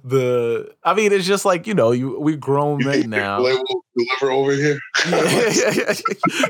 [0.05, 0.75] the.
[0.83, 3.41] I mean, it's just like you know, you we grown you men now.
[3.43, 3.65] Will
[3.97, 4.79] deliver over here.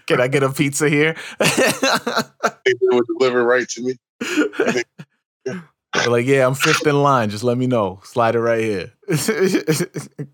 [0.07, 1.17] Can I get a pizza here?
[1.39, 3.95] they will deliver right to me.
[6.07, 7.31] like, yeah, I'm fifth in line.
[7.31, 8.01] Just let me know.
[8.05, 8.93] Slide it right here.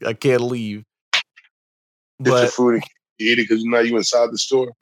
[0.07, 0.85] I can't leave.
[2.23, 2.83] Get but, your food
[3.23, 4.73] you eat it because now you inside the store.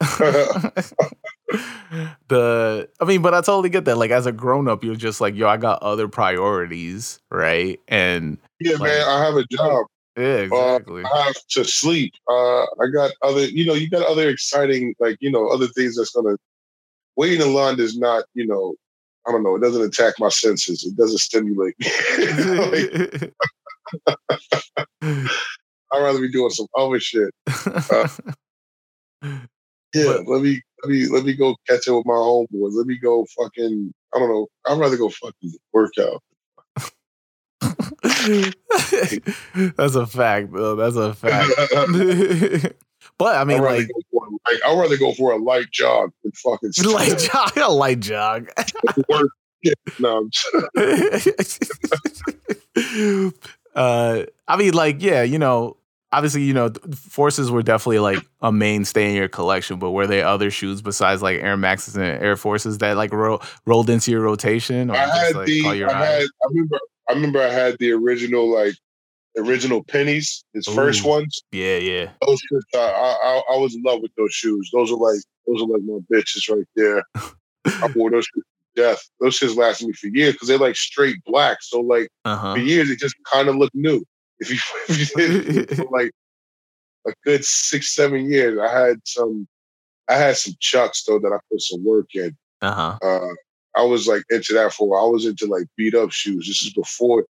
[2.27, 3.97] The I mean, but I totally get that.
[3.97, 7.79] Like as a grown up, you're just like, yo, I got other priorities, right?
[7.87, 9.85] And yeah, like, man, I have a job.
[10.17, 11.03] Yeah, exactly.
[11.03, 12.13] Uh, I have to sleep.
[12.29, 15.97] Uh, I got other, you know, you got other exciting, like you know, other things
[15.97, 16.37] that's gonna.
[17.17, 18.73] Waiting in line does not, you know,
[19.27, 19.55] I don't know.
[19.55, 20.85] It doesn't attack my senses.
[20.85, 21.87] It doesn't stimulate me.
[25.91, 27.33] I'd rather be doing some other shit.
[27.65, 28.07] Uh,
[29.93, 32.73] yeah, but, let me let me let me go catch up with my homeboys.
[32.73, 34.47] Let me go fucking I don't know.
[34.65, 36.21] I'd rather go fucking work out.
[39.77, 40.75] That's a fact, though.
[40.75, 41.51] That's a fact.
[43.17, 46.71] but I mean, I'd like, like, I'd rather go for a light jog than fucking
[46.91, 47.57] light jog.
[47.57, 48.49] A light jog.
[49.09, 49.31] work.
[49.63, 50.27] Yeah, no.
[53.75, 55.77] uh, I mean, like, yeah, you know,
[56.11, 60.25] obviously, you know, forces were definitely like a mainstay in your collection, but were there
[60.25, 64.21] other shoes besides like Air Maxes and Air Forces that like ro- rolled into your
[64.21, 64.89] rotation?
[64.89, 67.91] Or I just, had like, the, I, had, I remember, I remember I had the
[67.91, 68.75] original like
[69.37, 71.41] original pennies, his Ooh, first ones.
[71.51, 72.11] Yeah, yeah.
[72.25, 74.69] Those shoes, I, I, I was in love with those shoes.
[74.73, 77.03] Those are like those are like my bitches right there.
[77.65, 78.43] I wore those shoes
[78.75, 79.09] to death.
[79.19, 81.59] Those shoes lasted me for years because they're like straight black.
[81.61, 82.55] So like uh-huh.
[82.55, 84.03] for years, it just kind of looked new.
[84.41, 84.57] If you,
[84.89, 86.11] if you did for like
[87.07, 89.47] a good six, seven years, I had some,
[90.09, 92.35] I had some chucks though that I put some work in.
[92.61, 92.97] Uh-huh.
[93.01, 93.33] Uh,
[93.75, 95.05] I was like into that for a while.
[95.05, 96.47] I was into like beat up shoes.
[96.47, 97.25] This is before,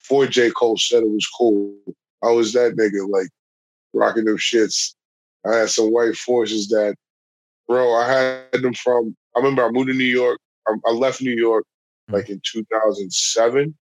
[0.00, 0.50] before J.
[0.50, 1.76] Cole said it was cool.
[2.22, 3.28] I was that nigga like
[3.92, 4.94] rocking them shits.
[5.46, 6.96] I had some white forces that
[7.68, 9.16] bro, I had them from.
[9.36, 10.40] I remember I moved to New York.
[10.66, 11.64] I, I left New York
[12.08, 12.14] Hmm.
[12.14, 13.74] like in 2007,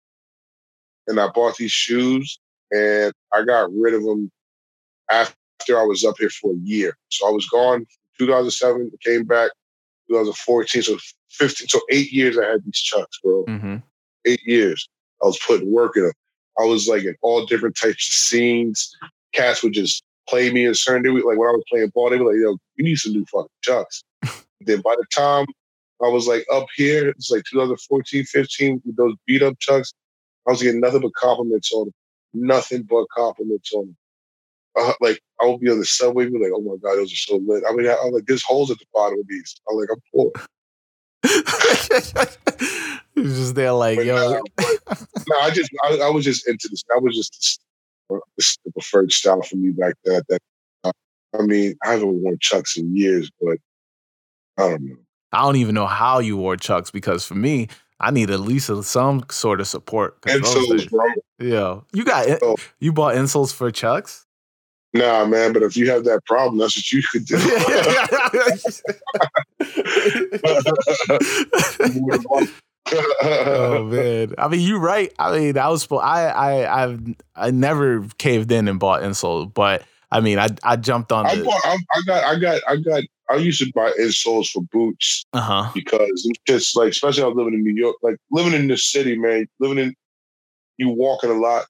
[1.08, 2.40] and I bought these shoes,
[2.72, 4.32] and I got rid of them
[5.10, 5.36] after
[5.78, 6.98] I was up here for a year.
[7.10, 7.86] So I was gone
[8.18, 9.52] 2007, came back
[10.10, 10.98] 2014, so
[11.32, 13.46] 15, so eight years I had these chucks, bro.
[13.46, 13.78] Mm-hmm.
[14.26, 14.88] Eight years.
[15.24, 16.14] I was putting work in them.
[16.60, 18.96] I was like in all different types of scenes.
[19.34, 21.10] Cats would just play me in certain day.
[21.10, 23.50] Like when I was playing ball, they were like, yo, you need some new fucking
[23.62, 24.04] chucks.
[24.62, 25.46] then by the time
[26.04, 29.94] I was like up here, it's like 2014, 15, with those beat up chucks,
[30.48, 31.94] I was getting nothing but compliments on them.
[32.34, 33.96] Nothing but compliments on.
[34.80, 37.16] Uh, like I would be on the subway, be like, "Oh my god, those are
[37.16, 39.78] so lit." I mean, I, I'm like, "There's holes at the bottom of these." I'm
[39.78, 40.32] like, "I'm poor."
[43.16, 44.16] He's just there like, But, yo.
[44.16, 46.84] nah, but- no, I just, I, I was just into this.
[46.90, 47.60] That was just
[48.10, 48.20] the,
[48.66, 50.22] the preferred style for me back then.
[50.30, 50.40] That,
[50.84, 50.92] uh,
[51.38, 53.58] I mean, I haven't worn Chucks in years, but
[54.58, 54.96] I don't know.
[55.34, 57.68] I don't even know how you wore Chucks because for me,
[58.02, 60.18] I need at least some sort of support.
[60.28, 61.06] And those so, things- bro,
[61.40, 62.58] yeah, you got Oh.
[62.80, 64.26] you bought insoles for Chucks.
[64.94, 65.54] nah, man.
[65.54, 67.38] But if you have that problem, that's what you could do.
[73.24, 75.12] oh man, I mean, you're right.
[75.20, 77.02] I mean, I was I I I've
[77.36, 81.36] I never caved in and bought insoles, but I mean, I I jumped on I
[81.36, 81.62] the bought.
[81.64, 82.24] I, I got.
[82.24, 82.62] I got.
[82.68, 83.04] I got.
[83.32, 87.28] I used to buy insoles for boots uh huh because it's just like, especially I
[87.28, 89.48] was living in New York, like living in the city, man.
[89.60, 89.96] Living in,
[90.78, 91.66] you walking a lot,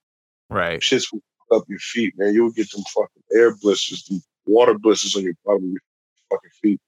[0.50, 0.80] right.
[0.80, 1.22] shits will
[1.52, 2.34] up your feet, man.
[2.34, 5.82] You would get them fucking air blisters, them water blisters on your bottom your
[6.30, 6.80] fucking feet.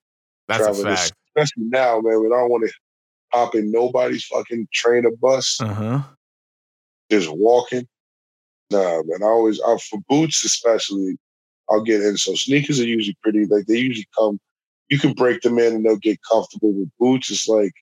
[0.48, 1.14] That's a traveling fact.
[1.36, 2.74] Especially now, man, when I don't want to
[3.32, 6.02] hop in nobody's fucking train or bus, Uh huh.
[7.10, 7.88] just walking.
[8.72, 9.22] Nah, man.
[9.22, 11.18] I always I, for boots especially,
[11.70, 12.18] I'll get in.
[12.18, 14.40] So sneakers are usually pretty like they usually come.
[14.90, 16.74] You can break them in and they'll get comfortable.
[16.74, 17.74] With boots, it's like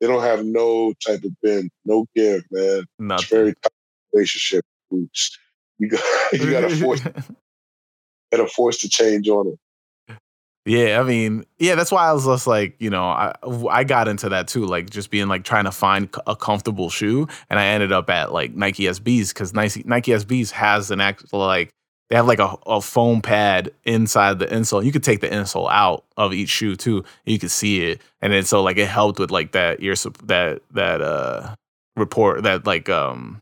[0.00, 2.84] they don't have no type of bend, no give, man.
[3.00, 3.72] It's very tough
[4.12, 5.38] relationship with boots.
[5.78, 7.00] You got you got to force
[8.32, 9.58] got to force the change on it.
[10.66, 13.34] Yeah, I mean, yeah, that's why I was just like, you know, I
[13.70, 17.26] I got into that too, like just being like trying to find a comfortable shoe,
[17.48, 21.38] and I ended up at like Nike SBs because Nike Nike SBs has an actual
[21.38, 21.70] like
[22.10, 24.84] they have like a, a foam pad inside the insole.
[24.84, 27.04] You could take the insole out of each shoe too.
[27.24, 30.18] You could see it, and then so like it helped with like that ear sup-
[30.26, 31.54] that that uh
[31.96, 33.40] report that like um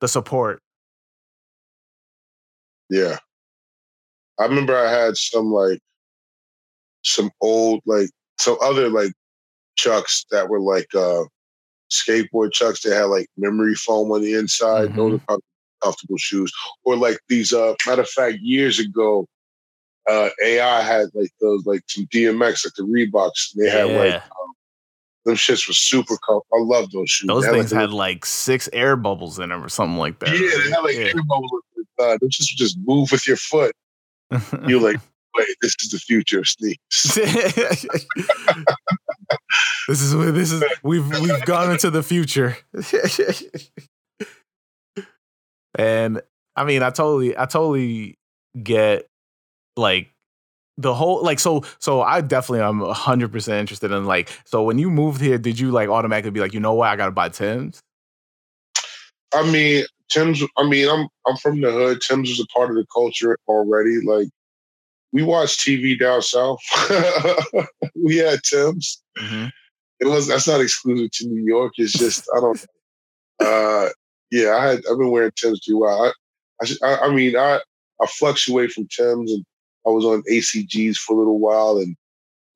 [0.00, 0.60] the support.
[2.88, 3.18] Yeah.
[4.38, 5.80] I remember I had some like
[7.04, 9.12] some old like some other like
[9.76, 11.24] chucks that were like uh
[11.90, 14.94] skateboard chucks that had like memory foam on the inside.
[14.94, 15.42] Those are probably
[15.82, 16.52] comfortable shoes.
[16.84, 19.26] Or like these uh matter of fact, years ago,
[20.10, 23.52] uh AI had like those like some DMX like the Reeboks.
[23.56, 24.22] They had like Yeah.
[25.24, 26.44] them shits were super comfortable.
[26.54, 27.26] I love those shoes.
[27.28, 30.30] Those things like, had like six air bubbles in them or something like that.
[30.30, 31.00] yeah, they had like Yeah.
[31.14, 31.50] air bubbles.
[32.00, 33.72] Uh, they just just move with your foot.
[34.66, 34.96] You're like,
[35.36, 36.78] wait, this is the future of sneakers.
[39.88, 42.56] this is this is we've we've gone into the future.
[45.78, 46.20] and
[46.56, 48.18] I mean, I totally I totally
[48.62, 49.06] get
[49.76, 50.12] like
[50.76, 54.78] the whole like so so I definitely I'm hundred percent interested in like so when
[54.78, 57.28] you moved here, did you like automatically be like, you know what, I gotta buy
[57.28, 57.80] Tim's?
[59.34, 60.42] I mean, Tim's.
[60.56, 62.00] I mean, I'm I'm from the hood.
[62.00, 64.00] Tim's was a part of the culture already.
[64.00, 64.28] Like
[65.12, 66.60] we watched TV down south.
[67.94, 69.02] we had Tim's.
[70.00, 71.74] It was that's not exclusive to New York.
[71.76, 72.66] It's just I don't.
[73.40, 73.88] Uh,
[74.30, 75.84] yeah, I had I've been wearing Tim's too.
[75.86, 76.12] I,
[76.82, 77.60] I I mean I
[78.00, 79.44] I fluctuate from Tim's and
[79.86, 81.96] I was on ACGs for a little while and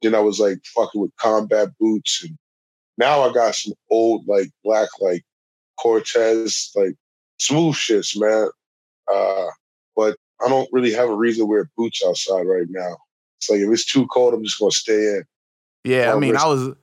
[0.02, 2.36] then I was like fucking with combat boots and
[2.98, 5.22] now I got some old like black like
[5.78, 6.94] Cortez like
[7.38, 8.48] smooth shits, man.
[9.12, 9.50] Uh,
[9.96, 12.96] but I don't really have a reason to wear boots outside right now.
[13.38, 15.24] It's like if it's too cold, I'm just gonna stay in.
[15.84, 16.74] Yeah, I mean, I was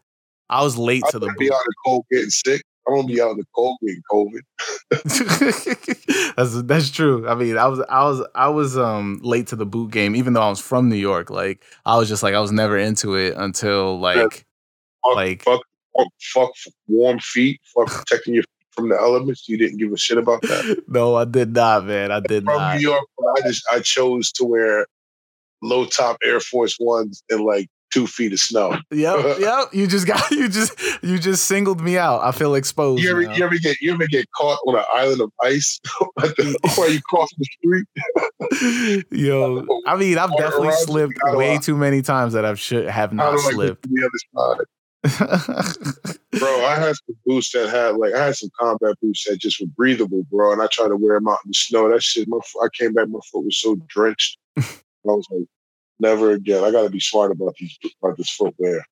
[0.49, 2.63] I was late I to the don't be out the cold getting sick.
[2.89, 4.41] I don't be out in the cold getting COVID.
[6.35, 7.27] that's that's true.
[7.27, 10.33] I mean, I was I was I was um late to the boot game, even
[10.33, 11.29] though I was from New York.
[11.29, 14.45] Like I was just like I was never into it until like
[15.05, 15.61] Fuck, like fuck,
[15.95, 16.51] fuck, fuck
[16.87, 17.61] warm feet.
[17.75, 19.47] Fuck protecting your feet from the elements.
[19.47, 20.83] You didn't give a shit about that.
[20.87, 22.11] no, I did not, man.
[22.11, 22.75] I did From not.
[22.75, 23.05] New York,
[23.37, 24.87] I just I chose to wear
[25.61, 28.77] low top Air Force Ones and like two feet of snow.
[28.91, 29.73] Yep, yep.
[29.73, 32.21] You just got you just you just singled me out.
[32.21, 33.03] I feel exposed.
[33.03, 35.79] You ever, you ever get you ever get caught on an island of ice
[36.75, 39.05] while you cross the street?
[39.11, 43.13] Yo, I mean, I've Water definitely slipped way too many times that I've should have
[43.13, 43.87] not like slipped.
[43.89, 44.65] the other side.
[46.39, 49.59] Bro, I had some boots that had like I had some combat boots that just
[49.59, 50.51] were breathable, bro.
[50.51, 51.89] And I tried to wear them out in the snow.
[51.89, 54.37] That shit, my I came back, my foot was so drenched.
[54.57, 54.63] I
[55.05, 55.47] was like,
[55.99, 56.63] never again.
[56.63, 58.85] I got to be smart about these about this footwear.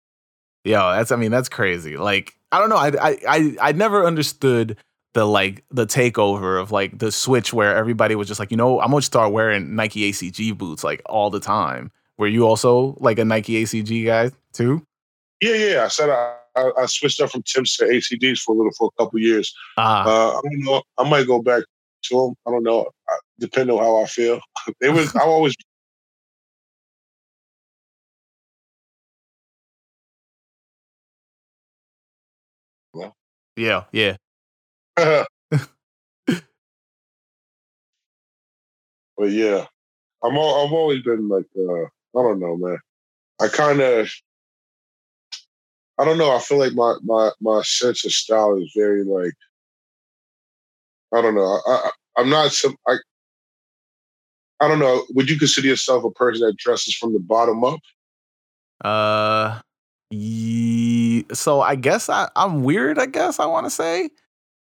[0.63, 1.97] Yo, that's I mean that's crazy.
[1.97, 2.77] Like I don't know.
[2.77, 4.77] I I I, I never understood
[5.13, 8.79] the like the takeover of like the switch where everybody was just like, you know,
[8.81, 11.91] I'm gonna start wearing Nike ACG boots like all the time.
[12.17, 14.83] Were you also like a Nike ACG guy too?
[15.41, 15.83] Yeah, yeah.
[15.85, 18.89] I said I, I, I switched up from Tim's to ACGs for a little for
[18.97, 19.53] a couple years.
[19.77, 20.81] Ah, Uh, I don't know.
[20.97, 21.63] I might go back
[22.05, 22.33] to them.
[22.47, 22.87] I don't know.
[23.09, 24.39] I- Depending on how I feel.
[24.81, 25.15] It was.
[25.15, 25.53] I always.
[33.57, 34.15] Yeah, yeah.
[34.95, 35.25] but
[39.25, 39.65] yeah,
[40.23, 40.37] I'm.
[40.37, 41.47] All, I've always been like.
[41.57, 42.77] Uh, I don't know, man.
[43.41, 44.09] I kind of.
[45.99, 46.35] I don't know.
[46.35, 49.33] I feel like my my my sense of style is very like.
[51.13, 51.59] I don't know.
[51.67, 52.75] I, I I'm not some.
[52.87, 52.97] I.
[54.59, 55.05] I don't know.
[55.11, 57.79] Would you consider yourself a person that dresses from the bottom up?
[58.83, 59.59] Uh,
[60.13, 62.99] so I guess I, I'm weird.
[62.99, 64.09] I guess I want to say,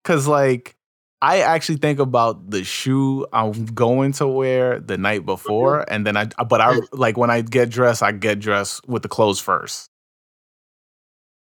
[0.05, 0.77] cause like
[1.23, 5.27] I actually think about the shoe I'm going to wear the night mm-hmm.
[5.27, 6.27] before, and then I.
[6.27, 9.89] But I like when I get dressed, I get dressed with the clothes first.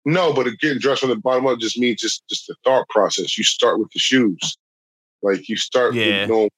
[0.03, 3.37] No, but getting dressed from the bottom up just means just just the thought process.
[3.37, 4.57] You start with the shoes,
[5.21, 6.21] like you start Yeah.
[6.21, 6.49] with knowing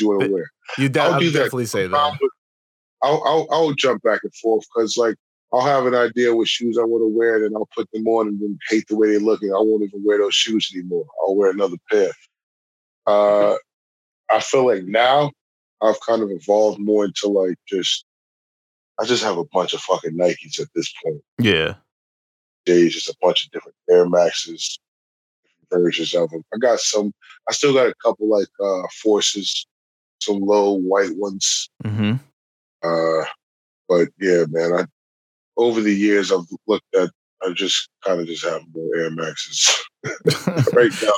[0.00, 0.50] you want to wear.
[0.78, 1.38] You de- I'll I'll do that.
[1.38, 1.96] definitely say that.
[1.96, 2.18] I'll,
[3.02, 5.16] I'll, I'll, I'll jump back and forth because like
[5.52, 8.06] I'll have an idea what shoes I want to wear, and then I'll put them
[8.08, 10.70] on and then hate the way they look, and I won't even wear those shoes
[10.74, 11.06] anymore.
[11.22, 12.10] I'll wear another pair.
[13.06, 13.54] Uh,
[14.30, 15.30] I feel like now
[15.80, 18.04] I've kind of evolved more into like just
[19.00, 21.22] I just have a bunch of fucking Nikes at this point.
[21.38, 21.74] Yeah.
[22.64, 24.78] days, just a bunch of different Air Maxes,
[25.70, 26.42] versions of them.
[26.52, 27.12] I got some.
[27.48, 29.66] I still got a couple like uh Forces,
[30.20, 31.70] some low white ones.
[31.84, 32.14] Mm-hmm.
[32.82, 33.24] Uh,
[33.88, 34.72] but yeah, man.
[34.74, 34.84] I
[35.56, 37.10] over the years I've looked at.
[37.42, 39.84] I just kind of just have more Air Maxes
[40.72, 41.12] right now.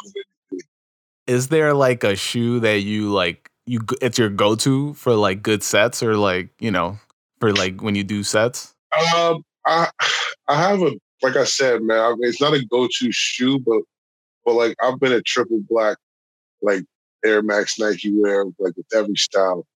[1.26, 3.51] Is there like a shoe that you like?
[3.66, 6.99] You it's your go to for like good sets or like you know
[7.39, 8.74] for like when you do sets.
[9.14, 9.91] Um, I
[10.49, 11.99] I have a like I said, man.
[11.99, 13.82] I mean, it's not a go-to shoe, but
[14.45, 15.99] but like I've been a triple black,
[16.62, 16.84] like
[17.24, 19.66] Air Max Nike wear, like with every style.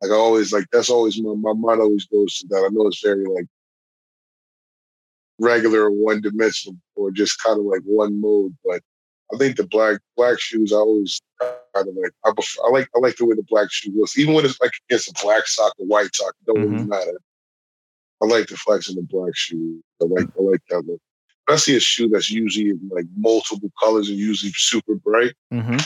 [0.00, 2.64] Like I always like that's always my my mind always goes to that.
[2.64, 3.46] I know it's very like
[5.40, 8.82] regular or one dimensional or just kind of like one mode, but
[9.32, 12.88] I think the black black shoes I always kind of like I prefer, I like
[12.94, 15.46] I like the way the black shoe looks, even when it's like against a black
[15.46, 16.34] sock or white sock.
[16.40, 17.20] It don't really matter.
[18.22, 19.82] I like the flex in the black shoe.
[20.02, 21.00] I like I like that look.
[21.48, 25.32] Especially a shoe that's usually in like multiple colors and usually super bright.
[25.52, 25.78] Mm-hmm.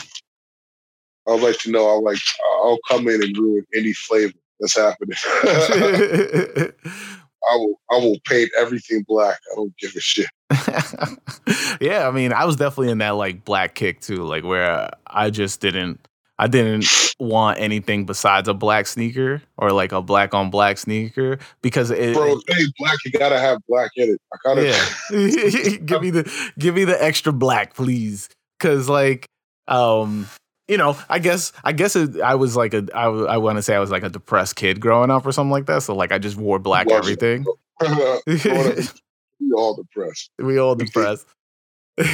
[1.27, 1.87] I'd like to know.
[1.87, 2.19] I'll like
[2.61, 5.17] I'll come in and ruin any flavor that's happening.
[7.51, 9.37] I will I will paint everything black.
[9.51, 10.27] I don't give a shit.
[11.81, 15.29] yeah, I mean, I was definitely in that like black kick too, like where I
[15.29, 16.85] just didn't, I didn't
[17.19, 22.13] want anything besides a black sneaker or like a black on black sneaker because it,
[22.13, 24.21] Bro, if ain't black, you gotta have black in it.
[24.33, 28.29] I gotta yeah, give me the give me the extra black, please,
[28.59, 29.27] because like,
[29.67, 30.27] um,
[30.67, 33.61] you know, I guess I guess it, I was like a I, I want to
[33.61, 36.11] say I was like a depressed kid growing up or something like that, so like
[36.11, 36.97] I just wore black Was.
[36.97, 37.45] everything.
[39.39, 40.31] we all depressed.
[40.39, 41.27] we all depressed.
[41.99, 42.07] so I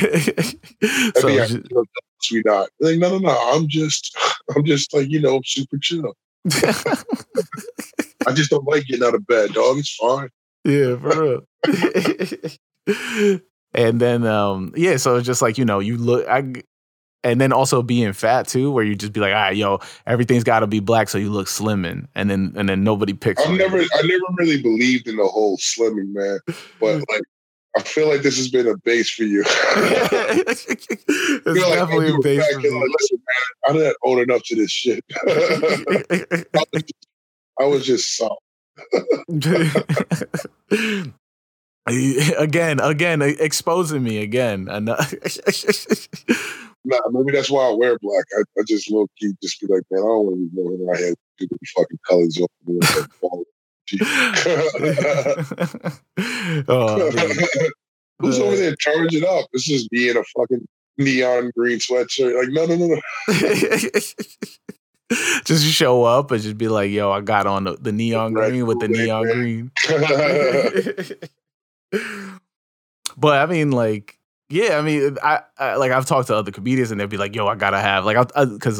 [1.26, 1.84] mean, ju- you know,
[2.32, 2.70] we not.
[2.80, 3.52] Like, no, no, no.
[3.54, 4.16] I'm just,
[4.56, 6.16] I'm just like you know, super chill.
[8.28, 9.78] I just don't like getting out of bed, dog.
[9.78, 10.30] It's fine.
[10.66, 11.42] yeah, for real.
[13.74, 16.54] and then um yeah, so it's just like, you know, you look I
[17.24, 20.44] and then also being fat too, where you just be like, all right, yo, everything's
[20.44, 22.08] gotta be black so you look slimming.
[22.16, 23.58] And then and then nobody picks you.
[23.58, 26.40] never, I never really believed in the whole slimming, man.
[26.80, 27.22] But like,
[27.78, 29.44] I feel like this has been a base for you.
[29.46, 32.70] it's I feel like definitely a base back for me.
[32.70, 33.36] like, Listen, man,
[33.68, 35.06] I'm not old enough to this shit.
[37.60, 38.42] I was just soft.
[42.38, 44.68] again, again, exposing me again.
[46.84, 48.26] Uh, Nah, maybe that's why I wear black.
[48.38, 50.86] I, I just low key just be like, man, I don't want to be moving
[50.86, 51.16] my head
[51.78, 52.48] fucking colors on
[56.68, 57.12] oh.
[58.20, 59.48] Who's over there charging up?
[59.52, 60.68] This is me in a fucking
[60.98, 62.38] neon green sweatshirt.
[62.38, 63.02] Like, no, no, no, no.
[65.44, 68.50] just show up and just be like, yo, I got on the, the neon right,
[68.50, 69.72] green with the neon green.
[73.18, 74.20] but I mean, like,
[74.52, 77.36] yeah, I mean, I, I, like I've talked to other comedians and they'd be like,
[77.36, 78.80] "Yo, I gotta have like," because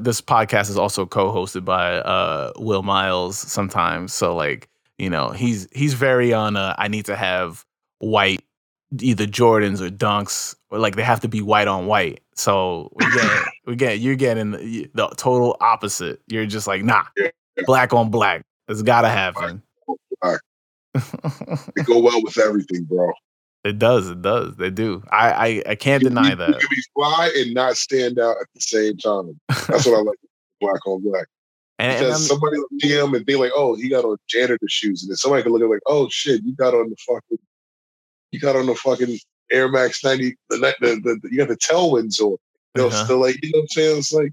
[0.00, 4.12] this podcast is also co-hosted by uh, Will Miles sometimes.
[4.12, 6.56] So like, you know, he's he's very on.
[6.56, 7.64] Uh, I need to have
[7.98, 8.42] white,
[9.00, 12.22] either Jordans or Dunks, or like they have to be white on white.
[12.34, 16.20] So we get we get you're getting the, the, total opposite.
[16.28, 17.04] You're just like, nah,
[17.66, 18.42] black on black.
[18.68, 19.62] It's gotta happen.
[20.22, 20.40] Black.
[21.74, 23.10] they go well with everything, bro.
[23.64, 24.08] It does.
[24.08, 24.56] It does.
[24.56, 25.02] They do.
[25.10, 26.48] I I, I can't deny that.
[26.48, 29.38] You can be fly and not stand out at the same time.
[29.48, 30.18] That's what I like.
[30.60, 31.26] Black on black.
[31.78, 34.58] And, because and somebody will see him and be like, "Oh, he got on janitor
[34.68, 37.38] shoes," and then somebody can look at like, "Oh shit, you got on the fucking,
[38.32, 39.18] you got on the fucking
[39.50, 42.36] Air Max ninety, the, the, the, you got the tailwinds on."
[42.74, 43.04] They'll uh-huh.
[43.04, 43.98] still like, you know what I'm saying?
[43.98, 44.32] It's like,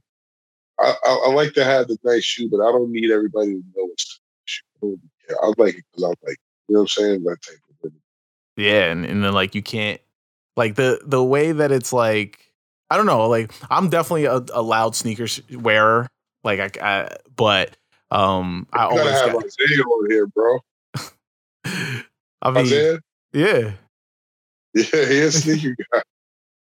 [0.80, 3.64] I, I, I, like to have the nice shoe, but I don't need everybody to
[3.76, 5.00] know it's shoe.
[5.42, 7.24] I like it because I like, you know what I'm saying?
[7.24, 7.58] That type
[8.58, 10.02] yeah, and, and then like you can't
[10.58, 12.52] like the the way that it's like
[12.90, 16.08] I don't know, like I'm definitely a, a loud sneakers wearer.
[16.44, 17.78] Like I, I but
[18.12, 20.58] um I always have got, Isaiah over here, bro.
[22.42, 23.00] I mean, Isaiah?
[23.34, 23.72] yeah.
[24.74, 26.02] Yeah, he is sneaker guy.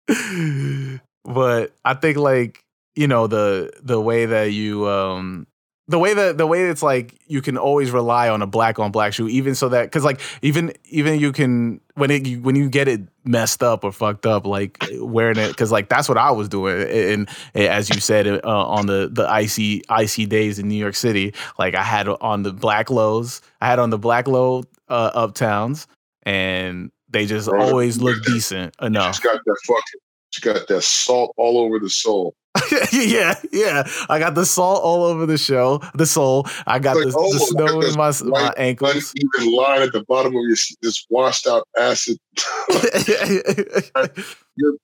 [1.25, 2.63] but I think like,
[2.93, 5.47] you know, the the way that you um
[5.87, 8.91] the way that the way it's like you can always rely on a black on
[8.91, 12.55] black shoe even so that because like even even you can when it you, when
[12.55, 16.17] you get it messed up or fucked up like wearing it because like that's what
[16.17, 20.57] i was doing and, and as you said uh, on the the icy icy days
[20.57, 23.99] in new york city like i had on the black lows i had on the
[23.99, 25.87] black low uh, uptowns
[26.23, 29.07] and they just Bro, always look decent enough.
[29.15, 32.35] just got that fucking she got that salt all over the sole
[32.91, 33.87] yeah, yeah.
[34.09, 36.47] I got the salt all over the show, the sole.
[36.65, 39.13] I got like, the, oh, the, snow in my, my ankles.
[39.15, 42.17] Even line at the bottom of your this washed out acid.
[44.55, 44.75] your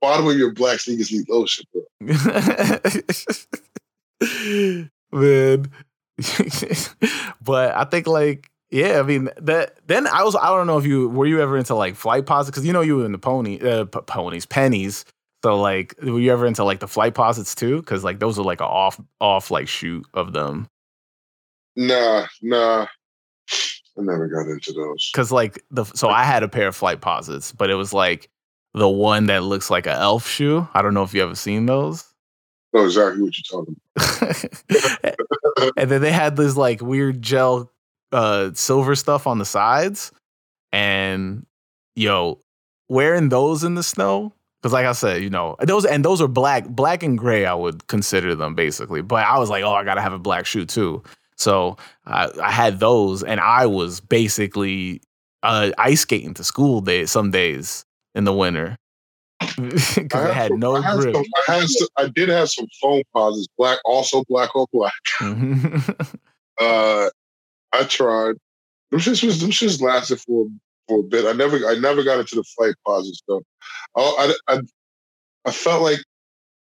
[0.00, 1.84] bottom of your black sneakers need lotion, bro.
[5.12, 5.70] Man,
[7.42, 9.78] but I think like yeah, I mean that.
[9.86, 12.66] Then I was I don't know if you were you ever into like Flightposite because
[12.66, 15.04] you know you were in the pony uh, p- ponies pennies
[15.46, 17.76] so like, were you ever into like the Flightposites too?
[17.76, 20.66] Because like those are like a off off like shoot of them.
[21.76, 22.88] Nah, nah.
[23.96, 25.08] I never got into those.
[25.14, 28.28] Cause like the so I had a pair of Flightposites, but it was like
[28.74, 30.66] the one that looks like an elf shoe.
[30.74, 32.04] I don't know if you ever seen those.
[32.72, 33.80] Know exactly what you're talking
[35.56, 35.72] about.
[35.76, 37.70] and then they had this like weird gel
[38.10, 40.10] uh silver stuff on the sides.
[40.72, 41.46] And
[41.94, 42.40] yo,
[42.88, 44.32] wearing those in the snow
[44.66, 47.46] because, like I said, you know, those and those are black, black and gray.
[47.46, 49.00] I would consider them basically.
[49.00, 51.04] But I was like, oh, I gotta have a black shoe too.
[51.36, 55.02] So I, I had those, and I was basically
[55.44, 57.84] uh, ice skating to school day some days
[58.16, 58.76] in the winter
[59.56, 61.14] because I, had no I grip.
[61.14, 64.92] Some, I, had some, I did have some foam posits, black, also black on black.
[65.20, 65.90] Mm-hmm.
[66.60, 67.08] uh,
[67.72, 68.34] I tried.
[68.90, 70.48] Them shits was them shits lasted for
[70.88, 71.24] for a bit.
[71.24, 73.44] I never I never got into the flight posit stuff.
[73.96, 74.60] I, I,
[75.46, 76.00] I felt like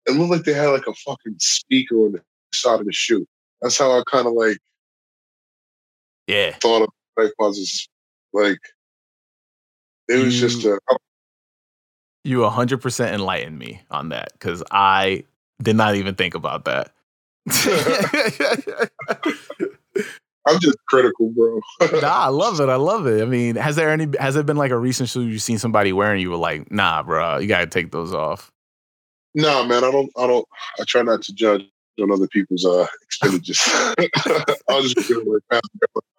[0.07, 2.23] it looked like they had like a fucking speaker on the
[2.53, 3.27] side of the shoe.
[3.63, 4.59] That's how I kind of like
[6.27, 7.89] yeah thought of Flightposites.
[8.33, 8.59] Like
[10.09, 10.79] it was you, just a.
[12.23, 15.25] You 100% enlightened me on that because I
[15.63, 16.93] did not even think about that.
[20.47, 21.61] I'm just critical, bro.
[22.01, 22.69] nah, I love it.
[22.69, 23.23] I love it.
[23.23, 25.93] I mean, has there any has there been like a recent shoe you've seen somebody
[25.93, 28.51] wearing you were like, nah, bro, you gotta take those off?
[29.35, 30.47] Nah, man, I don't I don't
[30.81, 31.63] I try not to judge
[32.01, 33.61] on other people's uh expenditures.
[34.69, 35.13] I'll just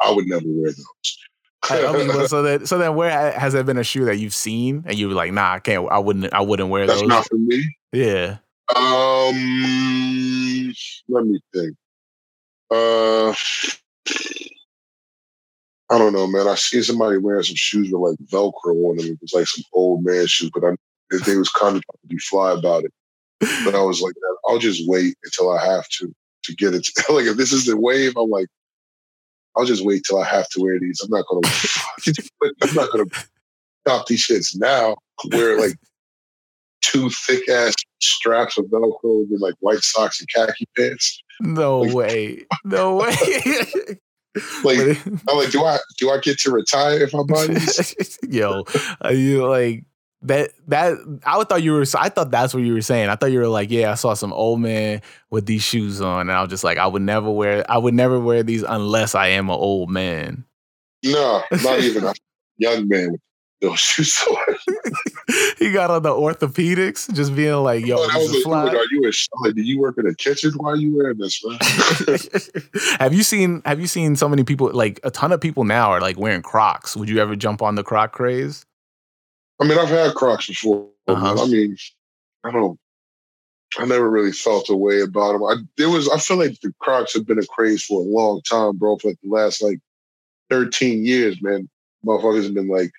[0.02, 1.18] I would never wear those.
[1.64, 4.98] I so that so then where has there been a shoe that you've seen and
[4.98, 7.10] you were like, nah, I can't I wouldn't I wouldn't wear That's those?
[7.10, 7.76] not for me.
[7.92, 8.38] Yeah.
[8.76, 10.74] Um
[11.10, 11.76] let me think.
[12.70, 13.34] Uh
[15.92, 16.48] I don't know, man.
[16.48, 19.08] I see somebody wearing some shoes with like Velcro on them.
[19.08, 20.76] It was like some old man shoes, but I,
[21.26, 22.94] they was kind of trying to be fly about it.
[23.66, 24.14] But I was like,
[24.48, 26.88] I'll just wait until I have to to get it.
[27.10, 28.48] like if this is the wave, I'm like,
[29.58, 31.02] I'll just wait till I have to wear these.
[31.02, 31.42] I'm not gonna.
[32.62, 33.06] I'm not gonna
[33.86, 34.96] stop these shits now.
[35.32, 35.76] Wear like
[36.82, 41.22] two thick ass straps of Velcro with like white socks and khaki pants.
[41.42, 42.46] No like, way.
[42.64, 43.16] No way.
[44.64, 48.18] Like I'm like, do I do I get to retire if I buy these?
[48.28, 48.64] Yo,
[49.02, 49.84] are you like
[50.22, 50.52] that?
[50.68, 51.86] That I thought you were.
[51.98, 53.10] I thought that's what you were saying.
[53.10, 56.22] I thought you were like, yeah, I saw some old man with these shoes on,
[56.22, 57.70] and I was just like, I would never wear.
[57.70, 60.46] I would never wear these unless I am an old man.
[61.04, 62.14] No, not even a
[62.58, 63.22] young man with
[63.60, 64.56] those shoes on.
[65.60, 68.68] he got on the orthopedics, just being like, "Yo, Oh, this was is a, fly."
[68.68, 69.12] are you a,
[69.46, 71.60] like, did you work in a kitchen while you wearing this, man?
[73.00, 74.72] have you seen Have you seen so many people?
[74.74, 76.96] Like a ton of people now are like wearing Crocs.
[76.96, 78.66] Would you ever jump on the Croc craze?
[79.60, 80.90] I mean, I've had Crocs before.
[81.08, 81.44] Uh-huh.
[81.44, 81.78] I mean,
[82.44, 82.80] I don't.
[83.78, 85.44] I never really felt a way about them.
[85.44, 86.10] I there was.
[86.10, 88.98] I feel like the Crocs have been a craze for a long time, bro.
[88.98, 89.80] For like the last like
[90.50, 91.70] thirteen years, man.
[92.06, 92.92] Motherfuckers have been like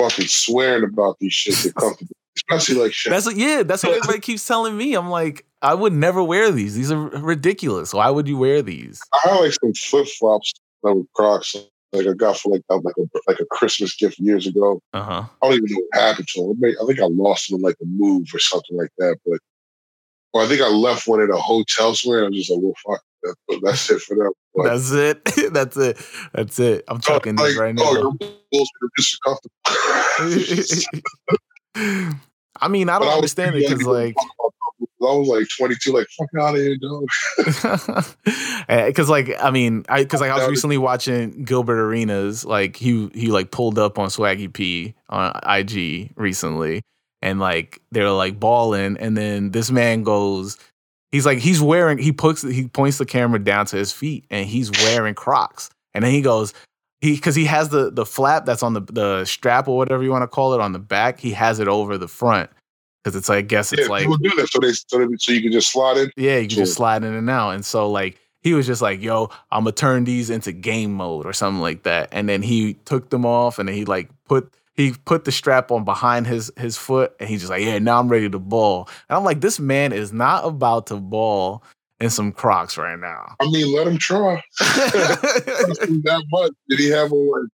[0.00, 1.54] fucking swearing about these shit.
[1.56, 3.10] They're comfortable, especially like shit.
[3.10, 3.62] That's yeah.
[3.62, 4.94] That's what everybody keeps telling me.
[4.94, 6.74] I'm like, I would never wear these.
[6.74, 7.92] These are ridiculous.
[7.92, 9.00] Why would you wear these?
[9.12, 11.56] I had like some flip flops that were Crocs.
[11.92, 14.80] Like I got for like uh, like a like a Christmas gift years ago.
[14.92, 15.24] Uh huh.
[15.42, 16.74] I don't even know what happened to them.
[16.80, 19.16] I think I lost them in like a move or something like that.
[19.26, 19.40] But
[20.32, 22.24] or I think I left one at a hotel somewhere.
[22.24, 23.60] I'm just like, well, fuck that.
[23.62, 24.32] That's it for them.
[24.54, 25.24] But, That's it.
[25.52, 25.98] That's it.
[26.32, 26.84] That's it.
[26.88, 27.92] I'm oh, talking like, this right oh, now.
[27.92, 28.12] your
[28.50, 29.54] balls are just comfortable.
[32.62, 34.14] I mean, I don't was understand it because like.
[35.02, 37.06] I was like 22, like fuck out of here, dog.
[38.68, 42.44] Eh, because like i mean i because like i was was- recently watching gilbert arenas
[42.44, 46.82] like he he like pulled up on swaggy p on ig recently
[47.20, 50.56] and like they're like balling and then this man goes
[51.12, 54.48] he's like he's wearing he puts he points the camera down to his feet and
[54.48, 56.54] he's wearing crocs and then he goes
[57.00, 60.10] he because he has the the flap that's on the the strap or whatever you
[60.10, 62.50] want to call it on the back he has it over the front
[63.02, 65.16] because it's like i guess it's yeah, like people do that so they so, they,
[65.16, 66.10] so you can just slide in.
[66.16, 66.76] yeah, you can just Sure.
[66.76, 67.50] slide in and out.
[67.50, 71.26] And so like he was just like, yo, I'm gonna turn these into game mode
[71.26, 72.08] or something like that.
[72.12, 75.70] And then he took them off and then he like put he put the strap
[75.70, 78.88] on behind his his foot and he's just like, yeah, now I'm ready to ball.
[79.08, 81.62] And I'm like, this man is not about to ball
[82.00, 83.36] in some Crocs right now.
[83.40, 84.42] I mean, let him try.
[84.58, 86.52] that much.
[86.68, 87.50] Did he have on like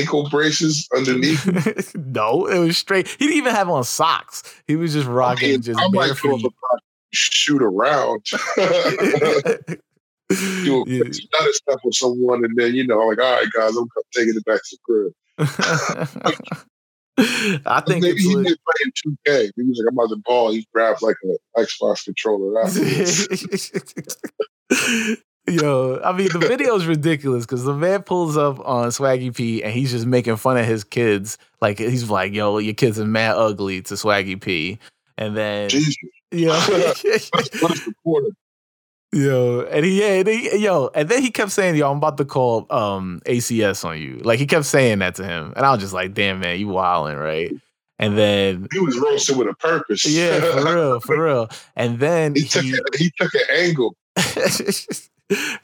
[0.00, 1.94] ankle braces underneath?
[1.96, 3.06] no, it was straight.
[3.08, 4.42] He didn't even have on socks.
[4.66, 6.44] He was just I rocking mean, just I bare might throw feet.
[6.44, 6.80] the
[7.12, 8.24] shoot around.
[10.64, 11.02] do a Yeah.
[11.10, 14.44] stutter step with someone, and then you know, like, all right, guys, I'm taking it
[14.46, 15.12] back to the crib.
[17.18, 18.56] I think Maybe it's he playing
[19.26, 19.50] 2K.
[19.54, 20.50] He was like, I'm about to ball.
[20.52, 22.62] He grabbed like an Xbox controller.
[25.48, 29.62] Yo, I mean, the video is ridiculous because the man pulls up on Swaggy P
[29.62, 31.36] and he's just making fun of his kids.
[31.60, 34.78] Like, he's like, yo, your kids are mad ugly to Swaggy P.
[35.18, 35.96] And then, Jesus,
[36.30, 38.28] yo, what is the quarter?
[39.12, 42.16] Yo, and he, yeah, and he, yo, and then he kept saying, yo, I'm about
[42.18, 44.18] to call um ACS on you.
[44.18, 45.52] Like, he kept saying that to him.
[45.56, 47.52] And I was just like, damn, man, you wilding, right?
[47.98, 50.04] And then, He was roasting with a purpose.
[50.06, 51.48] yeah, for real, for real.
[51.76, 53.94] And then he took he, a, he took an angle.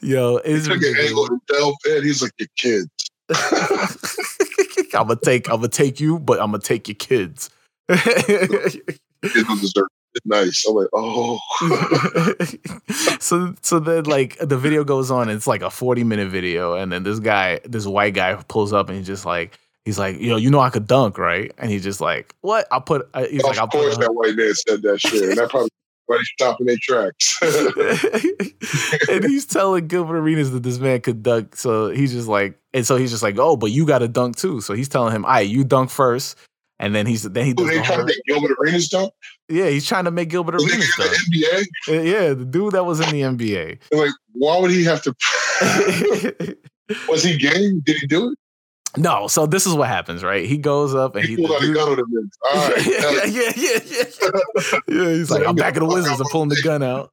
[0.01, 2.05] yo, He it's took an angle and delved in.
[2.05, 2.89] He's like, your kids.
[4.95, 7.51] I'm gonna take I'm gonna take you, but I'm gonna take your kids.
[7.91, 8.79] Kids
[9.23, 9.89] don't deserve.
[10.25, 10.65] Nice.
[10.67, 11.39] I'm like, oh.
[13.21, 16.93] so so then like the video goes on, it's like a 40 minute video, and
[16.93, 20.37] then this guy, this white guy pulls up and he's just like he's like, yo,
[20.37, 21.51] you know I could dunk, right?
[21.59, 22.67] And he's just like, what?
[22.71, 25.31] I'll put he's of like, I course, put that white man said that shit.
[25.31, 25.71] And that probably
[26.09, 27.39] everybody stopping their tracks.
[29.09, 31.57] and he's telling Gilbert Arenas that this man could dunk.
[31.57, 34.37] So he's just like, and so he's just like, oh, but you got to dunk
[34.37, 34.61] too.
[34.61, 36.37] So he's telling him, all right, you dunk first.
[36.79, 39.13] And then he's then he Who they the to make Gilbert Arenas dunk?
[39.49, 42.05] Yeah he's trying to make Gilbert Arenas the NBA?
[42.07, 43.79] Yeah, the dude that was in the NBA.
[43.93, 45.15] Like, why would he have to?
[47.09, 47.81] Was he game?
[47.85, 48.39] Did he do it?
[48.97, 50.47] no, so this is what happens, right?
[50.47, 52.31] He goes up and He he, pulled out a the gun on him.
[52.55, 52.87] right.
[52.87, 55.11] yeah, yeah, yeah, yeah, yeah.
[55.17, 56.19] He's like, I'm back at the Wizards.
[56.21, 57.11] I'm pulling the gun out.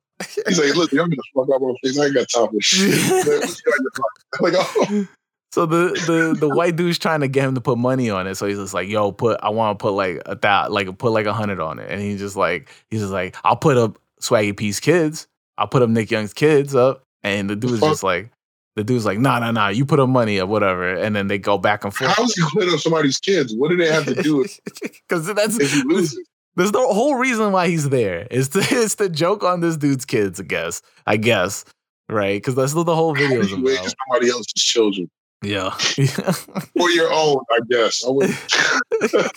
[0.47, 1.99] He's like, look, I'm gonna fuck up on face.
[1.99, 2.89] I ain't got time for shit.
[2.89, 4.41] Man, what you got in your pocket?
[4.41, 5.07] like, oh,
[5.55, 8.35] So the the the white dude's trying to get him to put money on it.
[8.35, 11.13] So he's just like, "Yo, put I want to put like a thou like put
[11.13, 13.97] like a hundred on it." And he's just like, he's just like, "I'll put up
[14.19, 15.27] Swaggy P's kids.
[15.57, 18.31] I'll put up Nick Young's kids up." And the dude's just like,
[18.75, 19.69] the dude's like, "Nah, nah, nah.
[19.69, 22.11] You put up money or whatever." And then they go back and forth.
[22.11, 23.55] how's he playing on somebody's kids?
[23.55, 24.45] What do they have to do
[24.81, 26.19] Because that's if he loses?
[26.57, 30.03] there's the whole reason why he's there is to it's to joke on this dude's
[30.03, 30.41] kids.
[30.41, 30.81] I guess.
[31.07, 31.63] I guess.
[32.09, 32.35] Right?
[32.35, 33.95] Because that's what the whole video is about.
[34.09, 35.09] somebody else's children
[35.45, 35.77] Yeah.
[36.79, 37.39] or your own?
[37.51, 38.03] I guess.
[38.05, 39.29] I.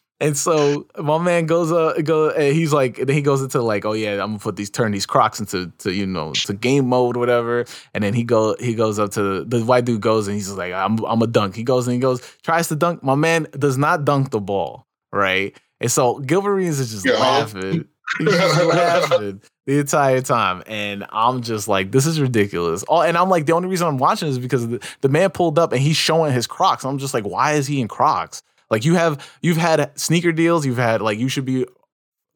[0.20, 3.84] And so my man goes uh go and he's like then he goes into like
[3.84, 6.88] oh yeah I'm gonna put these turn these Crocs into to you know to game
[6.88, 10.00] mode or whatever and then he go he goes up to the, the white dude
[10.00, 12.76] goes and he's like I'm I'm a dunk he goes and he goes tries to
[12.76, 17.06] dunk my man does not dunk the ball right and so Gilbert Arenas is just
[17.06, 17.12] yeah.
[17.12, 17.86] laughing
[18.18, 23.16] he's just laughing the entire time and I'm just like this is ridiculous oh and
[23.16, 25.80] I'm like the only reason I'm watching is because the, the man pulled up and
[25.80, 29.26] he's showing his Crocs I'm just like why is he in Crocs like you have
[29.42, 31.66] you've had sneaker deals, you've had like you should be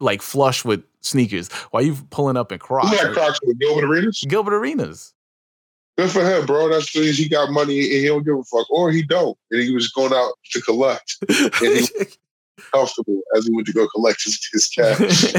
[0.01, 1.51] like flush with sneakers.
[1.71, 2.91] Why are you pulling up in Crocs?
[2.91, 4.25] You had Crocs with Gilbert Arenas.
[4.27, 5.15] Gilbert Arenas.
[5.99, 6.71] Good for him, bro.
[6.71, 9.75] That's he got money and he don't give a fuck, or he don't, and he
[9.75, 11.17] was going out to collect.
[11.29, 11.87] And he
[12.73, 15.35] comfortable as he went to go collect his, his cash.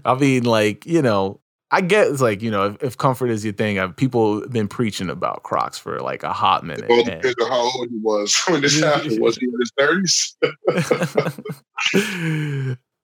[0.04, 1.40] I mean, like you know,
[1.70, 4.66] I get it's like you know if, if comfort is your thing, I've, people been
[4.66, 6.88] preaching about Crocs for like a hot minute.
[6.88, 9.20] Well, depends on how old he was when this happened.
[9.20, 10.36] Was he in his thirties?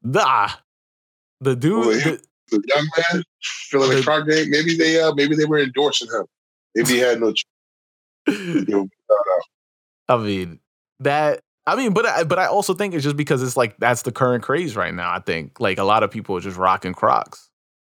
[0.02, 0.50] nah,
[1.40, 4.50] the dude, well, the, the, young man feeling the, a Croc game.
[4.50, 6.24] Maybe they, uh, maybe they were endorsing him.
[6.74, 7.32] Maybe he had no.
[7.32, 7.44] choice.
[10.08, 10.58] I mean
[11.00, 11.42] that.
[11.66, 14.12] I mean, but I, but I also think it's just because it's like that's the
[14.12, 15.12] current craze right now.
[15.12, 17.50] I think like a lot of people are just rocking Crocs,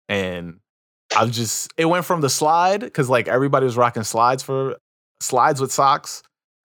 [0.09, 0.59] and
[1.15, 4.75] I was just it went from the slide because like everybody was rocking slides for
[5.21, 6.21] slides with socks,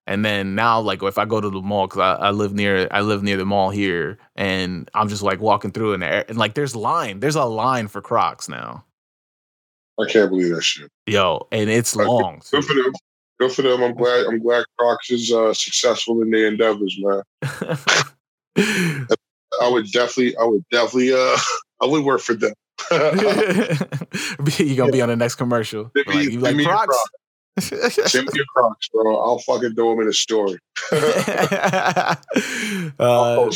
[0.08, 2.88] and then now like if I go to the mall because I, I, live near
[2.90, 6.54] I live near the mall here, and I'm just like walking through and, and like
[6.54, 8.84] there's line there's a line for Crocs now.
[9.98, 10.90] I can't believe that shit.
[11.06, 12.42] Yo, and it's long.
[12.50, 12.92] Good for them.
[13.38, 13.82] Good for them.
[13.82, 14.26] I'm glad.
[14.26, 17.22] I'm glad Crocs is uh, successful in their endeavors, man.
[19.60, 20.36] I would definitely.
[20.36, 21.12] I would definitely.
[21.12, 21.36] Uh,
[21.82, 22.54] I would work for them.
[22.90, 25.90] You're gonna be on the next commercial.
[26.06, 26.98] Like, you like Crocs?
[27.58, 28.12] Crocs.
[28.12, 29.16] Send me your Crocs, bro.
[29.18, 30.58] I'll fucking throw them in a story.
[32.98, 33.50] uh,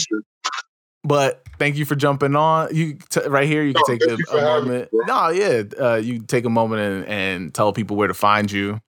[1.04, 2.74] but thank you for jumping on.
[2.74, 3.62] You t- right here.
[3.62, 4.92] You can take a, a moment.
[4.92, 5.62] Me, no, yeah.
[5.78, 8.80] Uh, you take a moment and, and tell people where to find you.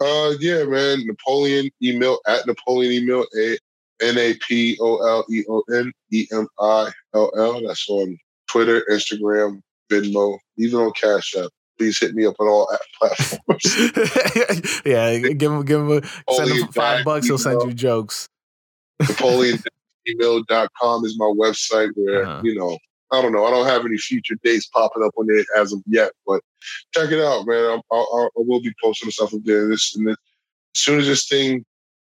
[0.00, 1.06] Uh, yeah, man.
[1.06, 3.58] Napoleon Emill at Napoleon Emill a
[4.02, 7.66] N A P O L E O N E M I L L.
[7.66, 8.18] That's on
[8.50, 11.50] Twitter, Instagram, Venmo, even on Cash App.
[11.78, 14.82] Please hit me up on all platforms.
[14.86, 16.00] yeah, give him, give him, a,
[16.32, 17.26] send him five bucks.
[17.26, 18.30] He'll send you jokes.
[19.02, 22.40] NapoleonEmill.com is my website where, uh-huh.
[22.44, 22.78] you know,
[23.16, 23.46] I don't know.
[23.46, 26.40] I don't have any future dates popping up on it as of yet, but
[26.94, 27.80] check it out, man.
[27.90, 29.68] I, I, I will be posting stuff up there.
[29.68, 30.16] This, and this,
[30.74, 31.64] as soon as this thing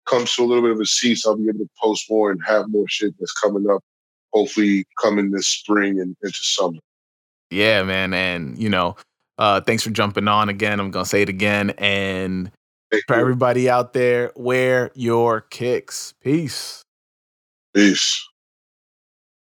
[0.06, 2.40] comes to a little bit of a cease, I'll be able to post more and
[2.46, 3.84] have more shit that's coming up
[4.34, 6.80] hopefully coming this spring and into summer.
[7.50, 8.14] Yeah, man.
[8.14, 8.96] And, you know,
[9.38, 10.80] uh, thanks for jumping on again.
[10.80, 11.72] I'm to say it again.
[11.78, 12.52] And
[12.92, 13.22] Thank for you.
[13.22, 16.14] everybody out there, wear your kicks.
[16.22, 16.84] Peace.
[17.74, 18.27] Peace.